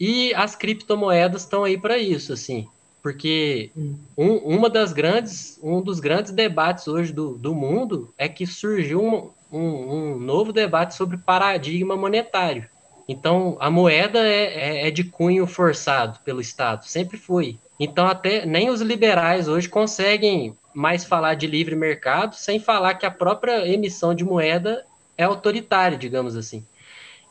[0.00, 2.66] e as criptomoedas estão aí para isso, assim.
[3.02, 3.70] Porque
[4.16, 9.02] um, uma das grandes, um dos grandes debates hoje do, do mundo é que surgiu
[9.02, 12.68] um, um, um novo debate sobre paradigma monetário.
[13.08, 17.58] Então, a moeda é, é, é de cunho forçado pelo Estado, sempre foi.
[17.80, 23.06] Então, até nem os liberais hoje conseguem mais falar de livre mercado sem falar que
[23.06, 24.84] a própria emissão de moeda
[25.16, 26.64] é autoritária, digamos assim.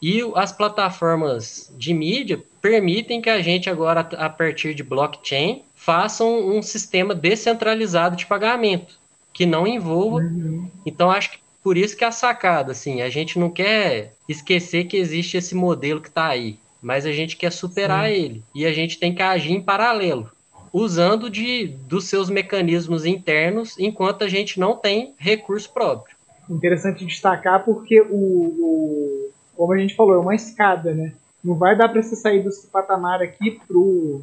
[0.01, 6.23] E as plataformas de mídia permitem que a gente agora, a partir de blockchain, faça
[6.23, 8.99] um, um sistema descentralizado de pagamento,
[9.33, 10.17] que não envolva.
[10.17, 10.69] Uhum.
[10.85, 14.85] Então, acho que por isso que é a sacada, assim, a gente não quer esquecer
[14.85, 18.13] que existe esse modelo que está aí, mas a gente quer superar Sim.
[18.13, 18.43] ele.
[18.55, 20.31] E a gente tem que agir em paralelo
[20.71, 26.15] usando de, dos seus mecanismos internos, enquanto a gente não tem recurso próprio.
[26.49, 31.11] Interessante destacar porque o, o como a gente falou, é uma escada, né?
[31.43, 34.21] Não vai dar para você sair desse patamar aqui pro,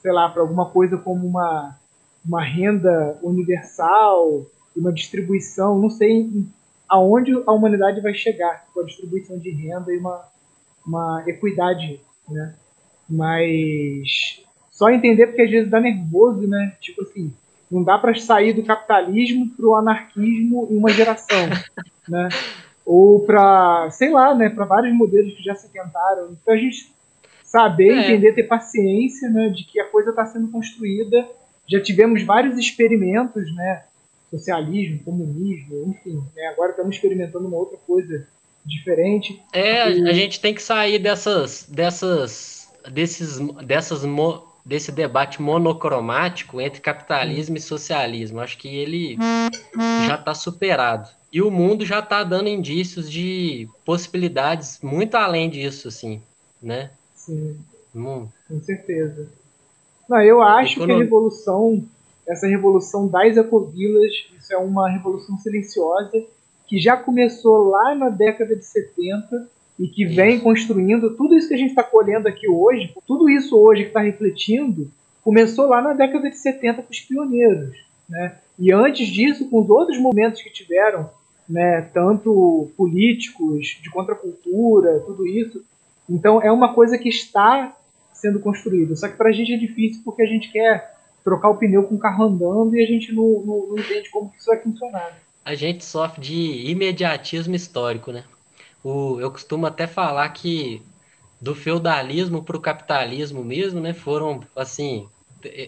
[0.00, 1.76] sei lá, para alguma coisa como uma,
[2.26, 6.48] uma renda universal, uma distribuição, não sei
[6.88, 10.24] aonde a humanidade vai chegar com a distribuição de renda e uma,
[10.86, 12.54] uma equidade, né?
[13.08, 16.76] Mas só entender porque às vezes dá nervoso, né?
[16.80, 17.32] Tipo assim,
[17.70, 21.48] não dá para sair do capitalismo para o anarquismo em uma geração,
[22.08, 22.28] né?
[22.86, 24.48] Ou para, sei lá, né?
[24.48, 26.30] Para vários modelos que já se tentaram.
[26.32, 26.92] Então a gente
[27.42, 28.00] saber, é.
[28.04, 29.48] entender, ter paciência, né?
[29.48, 31.28] De que a coisa está sendo construída.
[31.66, 33.84] Já tivemos vários experimentos, né?
[34.30, 36.22] Socialismo, comunismo, enfim.
[36.34, 36.46] Né?
[36.48, 38.26] Agora estamos experimentando uma outra coisa
[38.64, 39.42] diferente.
[39.52, 40.08] É, e...
[40.08, 47.56] a gente tem que sair dessas, dessas, desses, dessas mo desse debate monocromático entre capitalismo
[47.56, 48.38] e socialismo.
[48.38, 49.16] Acho que ele
[50.06, 51.08] já está superado.
[51.32, 56.20] E o mundo já está dando indícios de possibilidades muito além disso, assim,
[56.62, 56.90] né?
[57.14, 57.58] Sim,
[57.94, 58.28] hum.
[58.46, 59.26] com certeza.
[60.08, 61.82] Não, eu acho que a revolução,
[62.28, 66.22] essa revolução das ecovilas, isso é uma revolução silenciosa
[66.66, 69.48] que já começou lá na década de 70,
[69.78, 73.56] e que vem construindo tudo isso que a gente está colhendo aqui hoje, tudo isso
[73.56, 74.90] hoje que está refletindo,
[75.22, 77.76] começou lá na década de 70 com os pioneiros.
[78.08, 78.36] Né?
[78.58, 81.08] E antes disso, com os outros momentos que tiveram,
[81.48, 85.64] né, tanto políticos, de contracultura, tudo isso.
[86.10, 87.74] Então é uma coisa que está
[88.12, 88.96] sendo construída.
[88.96, 91.94] Só que para a gente é difícil porque a gente quer trocar o pneu com
[91.94, 95.18] o carro andando e a gente não, não, não entende como isso vai funcionar.
[95.44, 98.24] A gente sofre de imediatismo histórico, né?
[98.82, 100.82] O, eu costumo até falar que
[101.40, 103.92] do feudalismo para o capitalismo mesmo, né?
[103.92, 105.08] Foram assim,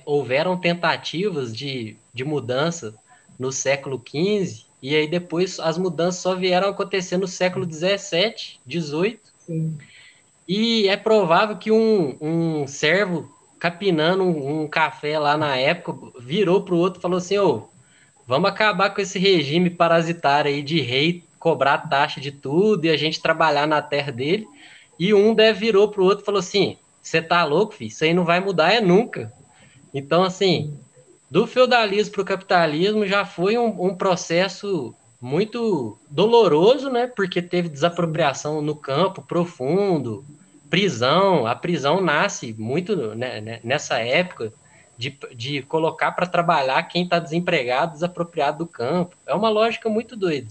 [0.05, 2.95] houveram tentativas de, de mudança
[3.39, 9.21] no século XV e aí depois as mudanças só vieram acontecer no século XVII, XVIII.
[10.49, 13.31] E é provável que um, um servo
[13.61, 17.69] capinando um, um, café lá na época virou para o outro e falou assim: ô,
[18.27, 22.97] vamos acabar com esse regime parasitário aí de rei cobrar taxa de tudo e a
[22.97, 24.47] gente trabalhar na terra dele.
[24.99, 27.89] E um deve virou para o outro e falou assim: você tá louco, filho?
[27.89, 29.33] Isso aí não vai mudar é nunca.
[29.93, 30.79] Então, assim,
[31.31, 37.07] do feudalismo para o capitalismo já foi um, um, processo muito doloroso, né?
[37.07, 40.25] Porque teve desapropriação no campo profundo,
[40.71, 41.47] prisão.
[41.47, 44.53] A prisão nasce muito né, né nessa época
[44.97, 49.17] de, de colocar para trabalhar quem está desempregado, desapropriado do campo.
[49.27, 50.49] É uma lógica muito doida.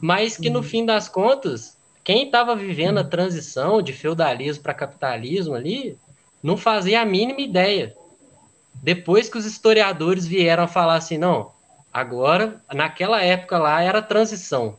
[0.00, 5.54] Mas que no fim das contas, quem estava vivendo a transição de feudalismo para capitalismo
[5.54, 5.96] ali
[6.42, 7.94] não fazia a mínima ideia
[8.74, 11.52] depois que os historiadores vieram falar assim, não,
[11.92, 14.76] agora, naquela época lá era transição.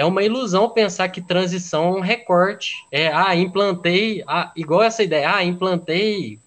[0.00, 2.72] É uma ilusão pensar que transição é um recorte.
[2.90, 6.38] É, ah, implantei, ah, igual essa ideia, ah, implantei,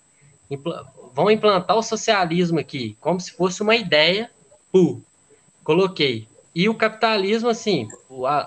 [0.50, 0.72] impl
[1.14, 4.32] vão implantar o socialismo aqui, como se fosse uma ideia,
[4.72, 5.00] pô,
[5.64, 6.28] coloquei.
[6.56, 7.88] E o capitalismo, assim,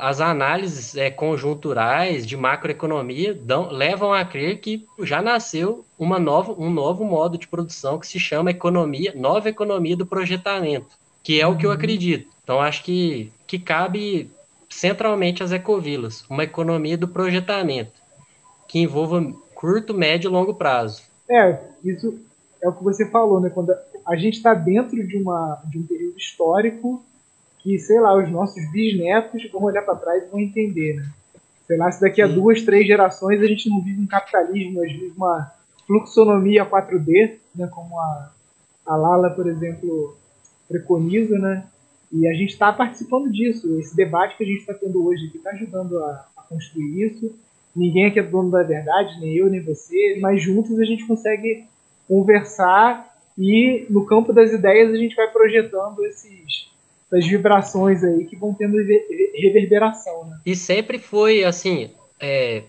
[0.01, 6.53] as análises é, conjunturais de macroeconomia dão, levam a crer que já nasceu uma nova,
[6.59, 11.47] um novo modo de produção que se chama economia, nova economia do projetamento, que é
[11.47, 11.77] o que eu uhum.
[11.77, 12.29] acredito.
[12.43, 14.35] Então, acho que, que cabe
[14.77, 17.93] centralmente às ecovilas, uma economia do projetamento,
[18.69, 21.03] que envolva curto, médio e longo prazo.
[21.29, 22.21] É, isso
[22.63, 23.49] é o que você falou, né?
[23.49, 23.73] Quando
[24.05, 27.03] a gente está dentro de, uma, de um período histórico
[27.59, 31.11] que, sei lá, os nossos bisnetos vão olhar para trás e vão entender, né?
[31.67, 32.35] Sei lá, se daqui a Sim.
[32.35, 35.51] duas, três gerações a gente não vive um capitalismo, a gente vive uma
[35.87, 38.31] fluxonomia 4D, né, como a,
[38.87, 40.17] a Lala, por exemplo,
[40.69, 41.67] preconiza, né?
[42.17, 43.79] E a gente está participando disso.
[43.79, 47.35] Esse debate que a gente está tendo hoje aqui está ajudando a, a, construir isso.
[47.75, 51.65] Ninguém aqui é dono da verdade, nem eu, nem você, mas juntos a gente consegue
[52.09, 56.71] conversar e no campo das ideias a gente vai projetando esses,
[57.11, 58.79] das vibrações aí que vão tendo
[59.35, 60.25] reverberação.
[60.25, 60.41] Né?
[60.47, 62.63] E sempre foi assim, é,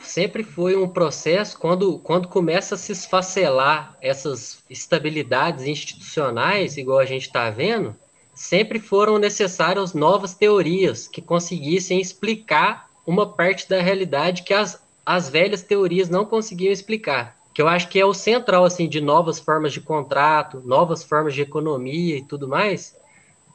[0.00, 7.06] sempre foi um processo quando, quando começa a se esfacelar essas estabilidades institucionais, igual a
[7.06, 7.96] gente está vendo,
[8.40, 15.28] sempre foram necessárias novas teorias que conseguissem explicar uma parte da realidade que as, as
[15.28, 17.36] velhas teorias não conseguiam explicar.
[17.52, 21.34] Que eu acho que é o central assim de novas formas de contrato, novas formas
[21.34, 22.96] de economia e tudo mais,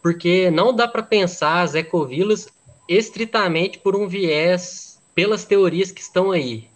[0.03, 2.47] porque não dá para pensar as ecovilas
[2.87, 6.67] estritamente por um viés pelas teorias que estão aí.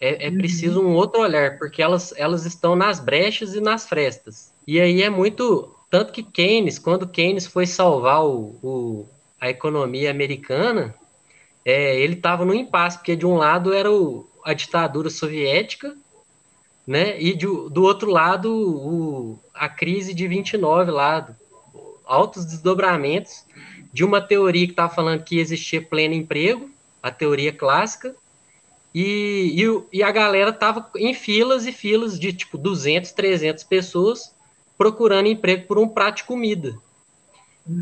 [0.00, 0.36] É, é uhum.
[0.36, 4.52] preciso um outro olhar, porque elas, elas estão nas brechas e nas frestas.
[4.64, 5.75] E aí é muito.
[5.88, 9.08] Tanto que Keynes, quando Keynes foi salvar o, o
[9.40, 10.94] a economia americana,
[11.64, 15.94] é, ele estava no impasse, porque de um lado era o, a ditadura soviética,
[16.86, 21.28] né, e de, do outro lado o, a crise de 29 lá,
[22.04, 23.44] altos desdobramentos
[23.92, 26.70] de uma teoria que estava falando que existia pleno emprego,
[27.02, 28.14] a teoria clássica,
[28.94, 34.35] e, e, e a galera estava em filas e filas de tipo 200, 300 pessoas
[34.76, 36.76] procurando emprego por um prato de comida.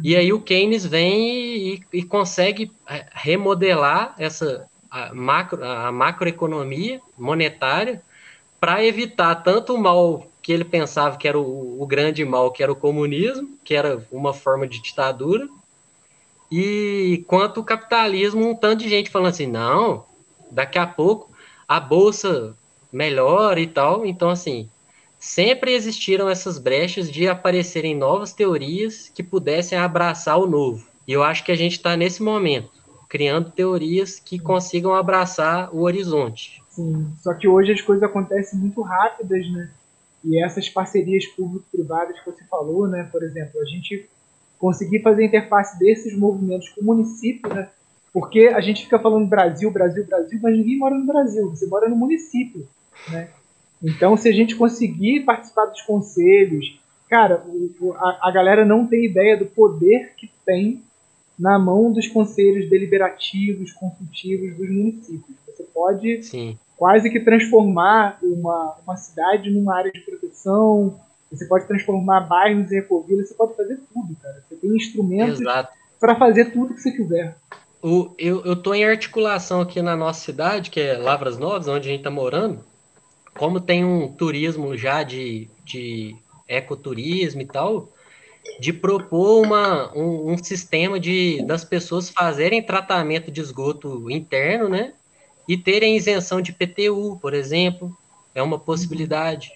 [0.02, 7.00] E aí o Keynes vem e, e consegue é, remodelar essa a macro, a macroeconomia
[7.18, 8.00] monetária
[8.60, 12.62] para evitar tanto o mal que ele pensava que era o, o, grande mal, que
[12.62, 15.48] era o comunismo, que era uma forma de ditadura,
[16.50, 20.04] e quanto o capitalismo, um tanto de gente falando assim, não,
[20.50, 21.30] daqui a pouco
[21.66, 22.54] a bolsa
[22.92, 24.06] melhora e tal.
[24.06, 24.68] Então, assim,
[25.24, 30.86] sempre existiram essas brechas de aparecerem novas teorias que pudessem abraçar o novo.
[31.08, 32.70] E eu acho que a gente está nesse momento,
[33.08, 36.62] criando teorias que consigam abraçar o horizonte.
[36.68, 39.70] Sim, só que hoje as coisas acontecem muito rápidas, né?
[40.22, 44.06] E essas parcerias público-privadas que você falou, né, por exemplo, a gente
[44.58, 47.70] conseguir fazer a interface desses movimentos com o município, né,
[48.12, 51.88] Porque a gente fica falando Brasil, Brasil, Brasil, mas ninguém mora no Brasil, você mora
[51.88, 52.68] no município.
[53.10, 53.28] Né?
[53.82, 57.44] Então, se a gente conseguir participar dos conselhos, cara,
[57.96, 60.82] a, a galera não tem ideia do poder que tem
[61.38, 65.36] na mão dos conselhos deliberativos, consultivos dos municípios.
[65.46, 66.58] Você pode Sim.
[66.76, 70.98] quase que transformar uma, uma cidade numa área de proteção,
[71.30, 74.42] você pode transformar bairros em ecovilas, você pode fazer tudo, cara.
[74.48, 75.40] Você tem instrumentos
[75.98, 77.36] para fazer tudo que você quiser.
[77.82, 81.90] O, eu estou em articulação aqui na nossa cidade, que é Lavras Novas, onde a
[81.90, 82.60] gente está morando.
[83.36, 86.16] Como tem um turismo já de, de
[86.48, 87.88] ecoturismo e tal,
[88.60, 94.92] de propor uma, um, um, sistema de das pessoas fazerem tratamento de esgoto interno, né?
[95.48, 97.96] E terem isenção de PTU, por exemplo,
[98.34, 99.52] é uma possibilidade.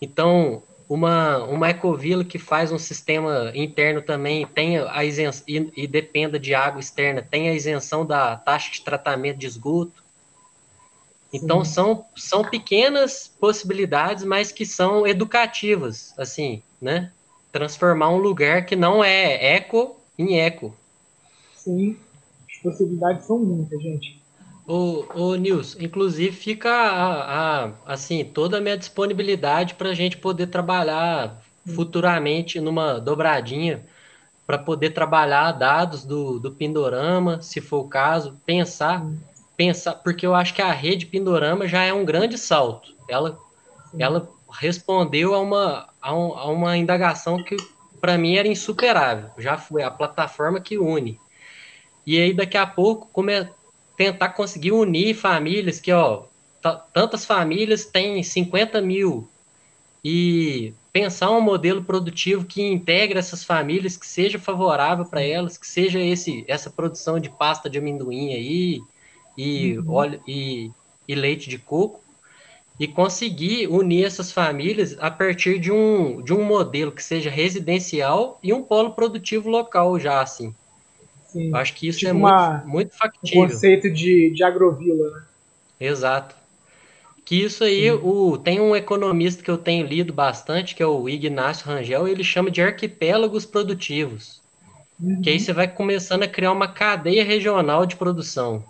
[0.00, 5.86] Então, uma, uma ecovila que faz um sistema interno também tenha a isenção e, e
[5.86, 10.04] dependa de água externa, tem a isenção da taxa de tratamento de esgoto.
[11.32, 17.12] Então são, são pequenas possibilidades, mas que são educativas, assim, né?
[17.52, 20.74] Transformar um lugar que não é eco em eco.
[21.54, 21.96] Sim,
[22.50, 24.22] as possibilidades são muitas, gente.
[24.66, 30.16] O, o Nils, inclusive fica a, a, assim toda a minha disponibilidade para a gente
[30.16, 31.40] poder trabalhar
[31.74, 33.84] futuramente numa dobradinha
[34.46, 39.04] para poder trabalhar dados do, do Pindorama, se for o caso, pensar
[39.56, 42.94] pensar, porque eu acho que a rede Pindorama já é um grande salto.
[43.08, 43.38] Ela,
[43.98, 47.56] ela respondeu a uma, a, um, a uma indagação que
[48.00, 49.30] para mim era insuperável.
[49.38, 51.18] Já foi a plataforma que une.
[52.06, 53.48] E aí daqui a pouco come,
[53.96, 56.24] tentar conseguir unir famílias que, ó,
[56.92, 59.28] tantas famílias têm 50 mil
[60.04, 65.66] e pensar um modelo produtivo que integre essas famílias, que seja favorável para elas, que
[65.66, 68.80] seja esse essa produção de pasta de amendoim aí,
[69.36, 69.92] e, uhum.
[69.92, 70.70] óleo, e,
[71.06, 72.00] e leite de coco
[72.78, 78.38] e conseguir unir essas famílias a partir de um, de um modelo que seja residencial
[78.42, 80.54] e um polo produtivo local já, assim.
[81.26, 81.48] Sim.
[81.48, 83.44] Eu acho que isso tipo é uma, muito, muito factível.
[83.44, 85.22] Um conceito de, de agrovila, né?
[85.80, 86.34] Exato.
[87.24, 91.08] Que isso aí, o, tem um economista que eu tenho lido bastante, que é o
[91.08, 94.40] Ignácio Rangel, ele chama de arquipélagos produtivos.
[95.00, 95.20] Uhum.
[95.22, 98.62] Que aí você vai começando a criar uma cadeia regional de produção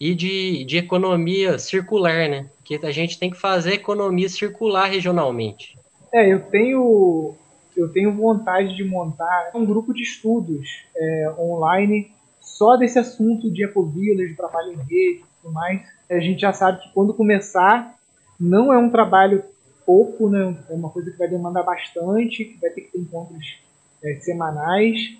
[0.00, 2.46] e de, de economia circular, né?
[2.64, 5.78] Que a gente tem que fazer economia circular regionalmente.
[6.12, 7.34] É, eu tenho
[7.76, 13.64] eu tenho vontade de montar um grupo de estudos é, online só desse assunto de
[13.64, 15.82] ecovilas, de trabalho em rede e tudo mais.
[16.10, 17.94] A gente já sabe que quando começar,
[18.40, 19.44] não é um trabalho
[19.84, 20.56] pouco, né?
[20.70, 23.58] É uma coisa que vai demandar bastante, que vai ter que ter encontros
[24.02, 25.18] é, semanais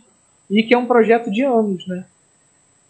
[0.51, 2.07] e que é um projeto de anos, né?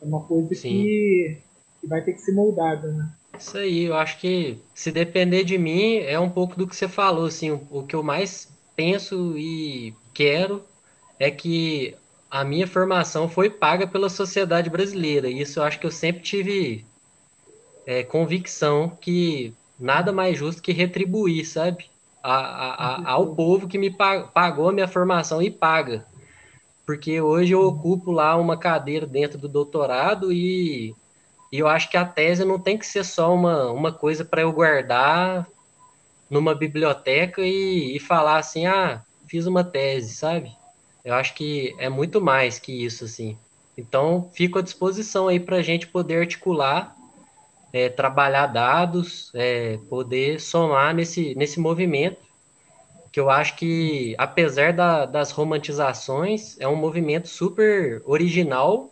[0.00, 0.68] É uma coisa Sim.
[0.68, 1.38] que
[1.86, 3.08] que vai ter que ser moldada, né?
[3.38, 6.88] Isso aí, eu acho que se depender de mim, é um pouco do que você
[6.88, 10.64] falou, assim, o, o que eu mais penso e quero
[11.18, 11.94] é que
[12.30, 15.28] a minha formação foi paga pela sociedade brasileira.
[15.28, 16.84] Isso eu acho que eu sempre tive
[17.86, 21.86] é, convicção que nada mais justo que retribuir, sabe?
[22.22, 26.04] A, a, a, ao povo que me pagou a minha formação e paga.
[26.84, 30.94] Porque hoje eu ocupo lá uma cadeira dentro do doutorado e
[31.52, 34.42] e eu acho que a tese não tem que ser só uma, uma coisa para
[34.42, 35.46] eu guardar
[36.28, 40.52] numa biblioteca e, e falar assim, ah, fiz uma tese, sabe?
[41.04, 43.38] Eu acho que é muito mais que isso, assim.
[43.78, 46.96] Então, fico à disposição aí para a gente poder articular,
[47.72, 52.18] é, trabalhar dados, é, poder somar nesse, nesse movimento,
[53.12, 58.90] que eu acho que, apesar da, das romantizações, é um movimento super original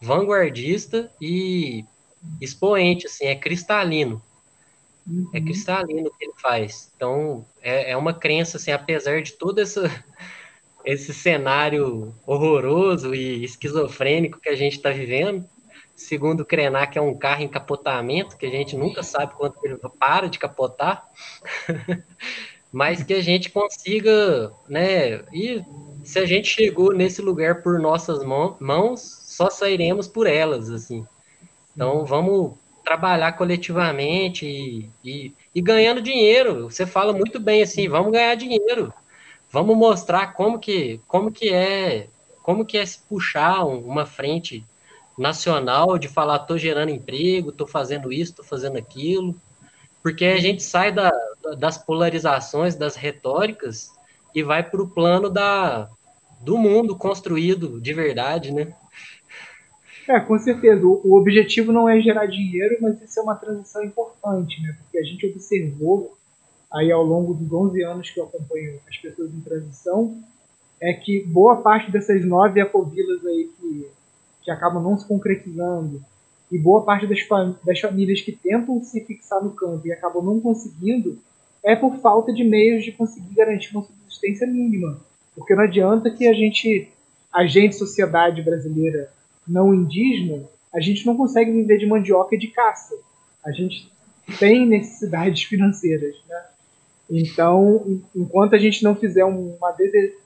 [0.00, 1.84] vanguardista e
[2.40, 4.22] expoente, assim, é cristalino.
[5.06, 5.30] É uhum.
[5.34, 6.90] É cristalino o que ele faz.
[6.96, 9.82] Então, é, é uma crença, assim, apesar de todo essa,
[10.84, 15.44] esse cenário horroroso e esquizofrênico que a gente está vivendo,
[15.94, 19.76] segundo o Krenak, é um carro em capotamento, que a gente nunca sabe quando ele
[19.98, 21.06] para de capotar,
[22.72, 25.62] mas que a gente consiga, né, e
[26.02, 31.06] se a gente chegou nesse lugar por nossas mãos, só sairemos por elas, assim.
[31.72, 32.54] Então, vamos
[32.84, 36.64] trabalhar coletivamente e, e, e, ganhando dinheiro.
[36.68, 38.92] Você fala muito bem assim, vamos ganhar dinheiro.
[39.48, 42.08] Vamos mostrar como que, como que é,
[42.42, 44.64] como que é se puxar uma frente
[45.16, 49.36] nacional de falar tô gerando emprego, tô fazendo isso, tô fazendo aquilo.
[50.02, 51.12] Porque a gente sai da,
[51.56, 53.92] das polarizações, das retóricas
[54.34, 55.88] e vai para o plano da,
[56.40, 58.74] do mundo construído de verdade, né?
[60.10, 60.84] É, com certeza.
[60.84, 64.76] O, objetivo não é gerar dinheiro, mas isso é uma transição importante, né?
[64.76, 66.16] Porque a gente observou
[66.72, 70.20] aí ao longo dos 11 anos que eu acompanho as pessoas em transição,
[70.80, 73.88] é que boa parte dessas nove ecovilas aí que,
[74.42, 76.02] que acabam não se concretizando
[76.50, 80.24] e boa parte das, fam das famílias que tentam se fixar no campo e acabam
[80.24, 81.18] não conseguindo
[81.62, 85.00] é por falta de meios de conseguir garantir uma subsistência mínima.
[85.36, 86.90] Porque não adianta que a gente,
[87.32, 89.08] a gente, sociedade brasileira
[89.46, 92.94] não indígena, a gente não consegue viver de mandioca e de caça.
[93.44, 93.90] A gente
[94.38, 96.16] tem necessidades financeiras.
[96.28, 96.44] Né?
[97.10, 99.74] Então, enquanto a gente não fizer uma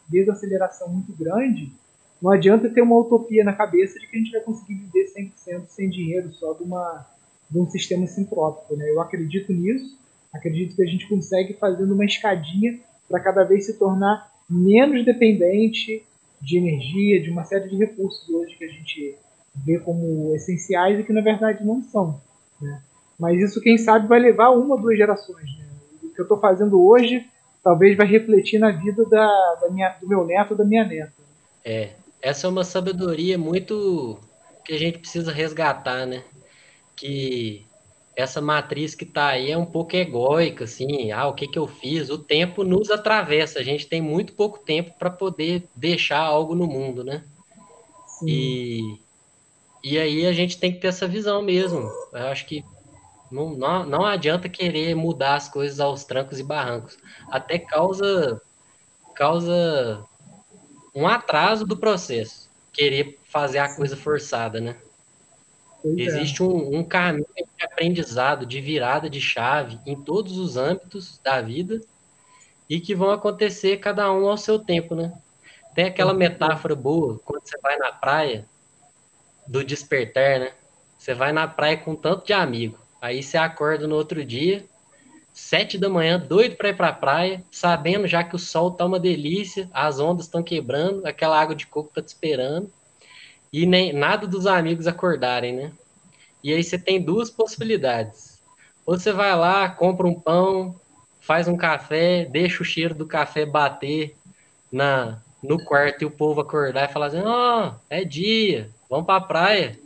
[0.09, 1.73] desaceleração muito grande,
[2.21, 5.12] não adianta ter uma utopia na cabeça de que a gente vai conseguir viver
[5.47, 7.07] 100% sem dinheiro só de, uma,
[7.51, 8.77] de um sistema sintrópico.
[8.77, 8.91] Né?
[8.91, 9.99] Eu acredito nisso,
[10.33, 16.05] acredito que a gente consegue fazendo uma escadinha para cada vez se tornar menos dependente
[16.41, 19.16] de energia, de uma série de recursos hoje que a gente
[19.55, 22.20] vê como essenciais e que na verdade não são.
[22.61, 22.80] Né?
[23.18, 25.57] Mas isso, quem sabe, vai levar uma ou duas gerações.
[25.59, 25.64] Né?
[26.03, 27.26] O que eu estou fazendo hoje
[27.62, 31.12] talvez vai refletir na vida da, da minha, do meu neto ou da minha neta.
[31.64, 34.18] É, essa é uma sabedoria muito
[34.64, 36.22] que a gente precisa resgatar, né?
[36.95, 37.64] Que
[38.17, 41.67] essa matriz que está aí é um pouco egóica, assim, ah, o que, que eu
[41.67, 42.11] fiz?
[42.11, 46.67] O tempo nos atravessa, a gente tem muito pouco tempo para poder deixar algo no
[46.67, 47.25] mundo, né?
[48.07, 48.27] Sim.
[48.29, 48.99] E,
[49.83, 51.91] e aí a gente tem que ter essa visão mesmo.
[52.12, 52.65] Eu acho que
[53.31, 56.97] não, não, não adianta querer mudar as coisas aos trancos e barrancos.
[57.29, 58.41] Até causa,
[59.15, 60.05] causa
[60.95, 64.77] um atraso do processo, querer fazer a coisa forçada, né?
[65.85, 66.01] Pois é.
[66.01, 66.47] Existe é.
[66.47, 71.78] um, um caminho de aprendizado, de virada de chave em todos os âmbitos da vida
[72.70, 75.12] e que vão acontecer cada um ao seu tempo, né?
[75.74, 78.47] Tem aquela metáfora boa quando você vai na praia
[79.47, 80.53] do despertar, né?
[80.97, 84.64] Você vai na praia com tanto de amigo, aí você acorda no outro dia
[85.35, 88.87] sete da manhã, doido para ir para a praia, sabendo já que o sol tá
[88.87, 92.72] uma delícia, as ondas estão quebrando, aquela água de coco tá te esperando,
[93.57, 95.72] e nem nada dos amigos acordarem, né?
[96.42, 98.42] E aí você tem duas possibilidades.
[98.84, 100.74] Ou você vai lá, compra um pão,
[101.20, 104.16] faz um café, deixa o cheiro do café bater
[104.72, 109.07] na no quarto e o povo acordar e falar assim: "Ó, oh, é dia, vamos
[109.07, 109.78] para a praia".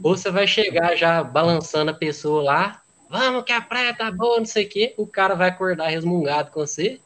[0.00, 4.38] Ou você vai chegar já balançando a pessoa lá, vamos que a praia tá boa,
[4.38, 4.94] não sei o quê.
[4.96, 7.00] O cara vai acordar resmungado com você,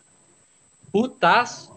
[0.92, 1.72] putaço,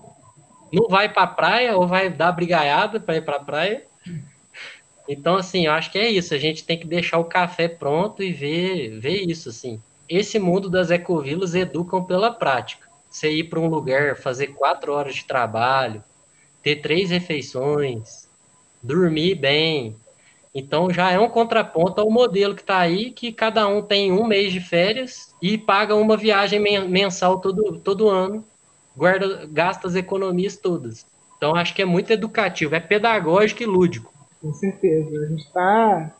[0.73, 3.95] não vai pra praia ou vai dar brigaiada pra ir pra praia.
[5.08, 6.34] Então, assim, eu acho que é isso.
[6.34, 9.82] A gente tem que deixar o café pronto e ver, ver isso, assim.
[10.10, 12.88] Esse mundo das ecovilas educam pela prática.
[13.10, 16.03] Você ir para um lugar, fazer quatro horas de trabalho,
[16.62, 18.28] ter três refeições,
[18.82, 19.95] dormir bem,
[20.56, 24.26] então já é um contraponto ao modelo que está aí, que cada um tem um
[24.26, 28.41] mês de férias e paga uma viagem mensal todo, todo ano,
[28.95, 31.06] guarda, gasta as economias todas.
[31.36, 34.14] Então acho que é muito educativo, é pedagógico e lúdico.
[34.46, 35.20] Com certeza.
[35.22, 36.16] A gente está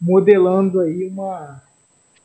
[0.00, 1.62] modelando aí uma,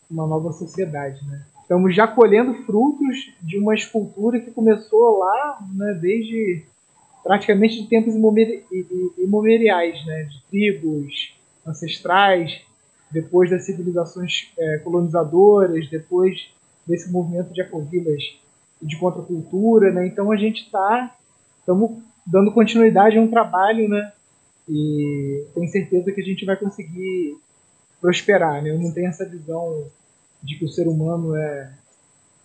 [0.09, 1.45] uma nova sociedade, né?
[1.61, 6.63] Estamos já colhendo frutos de uma escultura que começou lá, né, desde
[7.21, 8.15] praticamente de tempos
[9.17, 11.35] imemoriais, né, de tribos,
[11.65, 12.61] ancestrais,
[13.11, 16.49] depois das civilizações é, colonizadoras, depois
[16.87, 18.23] desse movimento de ecovilas
[18.81, 20.07] de contracultura, né?
[20.07, 21.13] Então a gente está
[21.59, 24.13] estamos dando continuidade a um trabalho, né?
[24.67, 27.37] E tenho certeza que a gente vai conseguir
[27.99, 28.69] prosperar, né?
[28.69, 29.87] Eu não tenho essa visão
[30.41, 31.73] de que o ser humano é,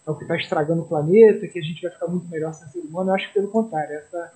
[0.07, 2.69] é o que está estragando o planeta, que a gente vai ficar muito melhor sem
[2.69, 3.11] ser humano.
[3.11, 4.33] Eu acho que pelo contrário, essa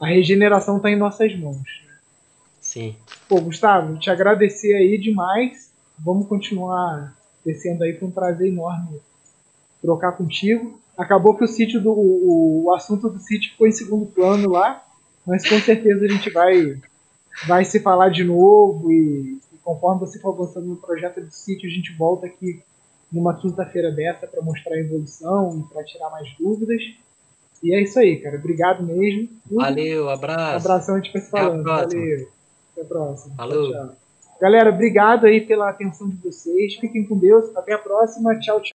[0.00, 1.84] a regeneração está em nossas mãos.
[2.60, 2.96] Sim.
[3.28, 5.72] Pô, Gustavo, te agradecer aí demais.
[5.98, 9.00] Vamos continuar descendo aí, foi um prazer enorme
[9.80, 10.80] trocar contigo.
[10.96, 14.82] Acabou que o sítio do o, o assunto do sítio ficou em segundo plano lá,
[15.26, 16.80] mas com certeza a gente vai
[17.46, 21.68] vai se falar de novo e, e conforme você for avançando no projeto do sítio,
[21.68, 22.62] a gente volta aqui
[23.12, 26.82] numa quinta-feira dessa para mostrar a evolução e para tirar mais dúvidas.
[27.62, 28.36] E é isso aí, cara.
[28.36, 29.28] Obrigado mesmo.
[29.50, 30.66] Valeu, abraço.
[30.66, 31.62] Abração, a gente vai se falando.
[31.62, 32.28] Valeu.
[32.72, 33.34] Até a próxima.
[33.36, 33.72] Falou.
[33.72, 33.96] Tchau, tchau.
[34.40, 36.74] Galera, obrigado aí pela atenção de vocês.
[36.74, 37.56] Fiquem com Deus.
[37.56, 38.38] Até a próxima.
[38.40, 38.72] Tchau, tchau.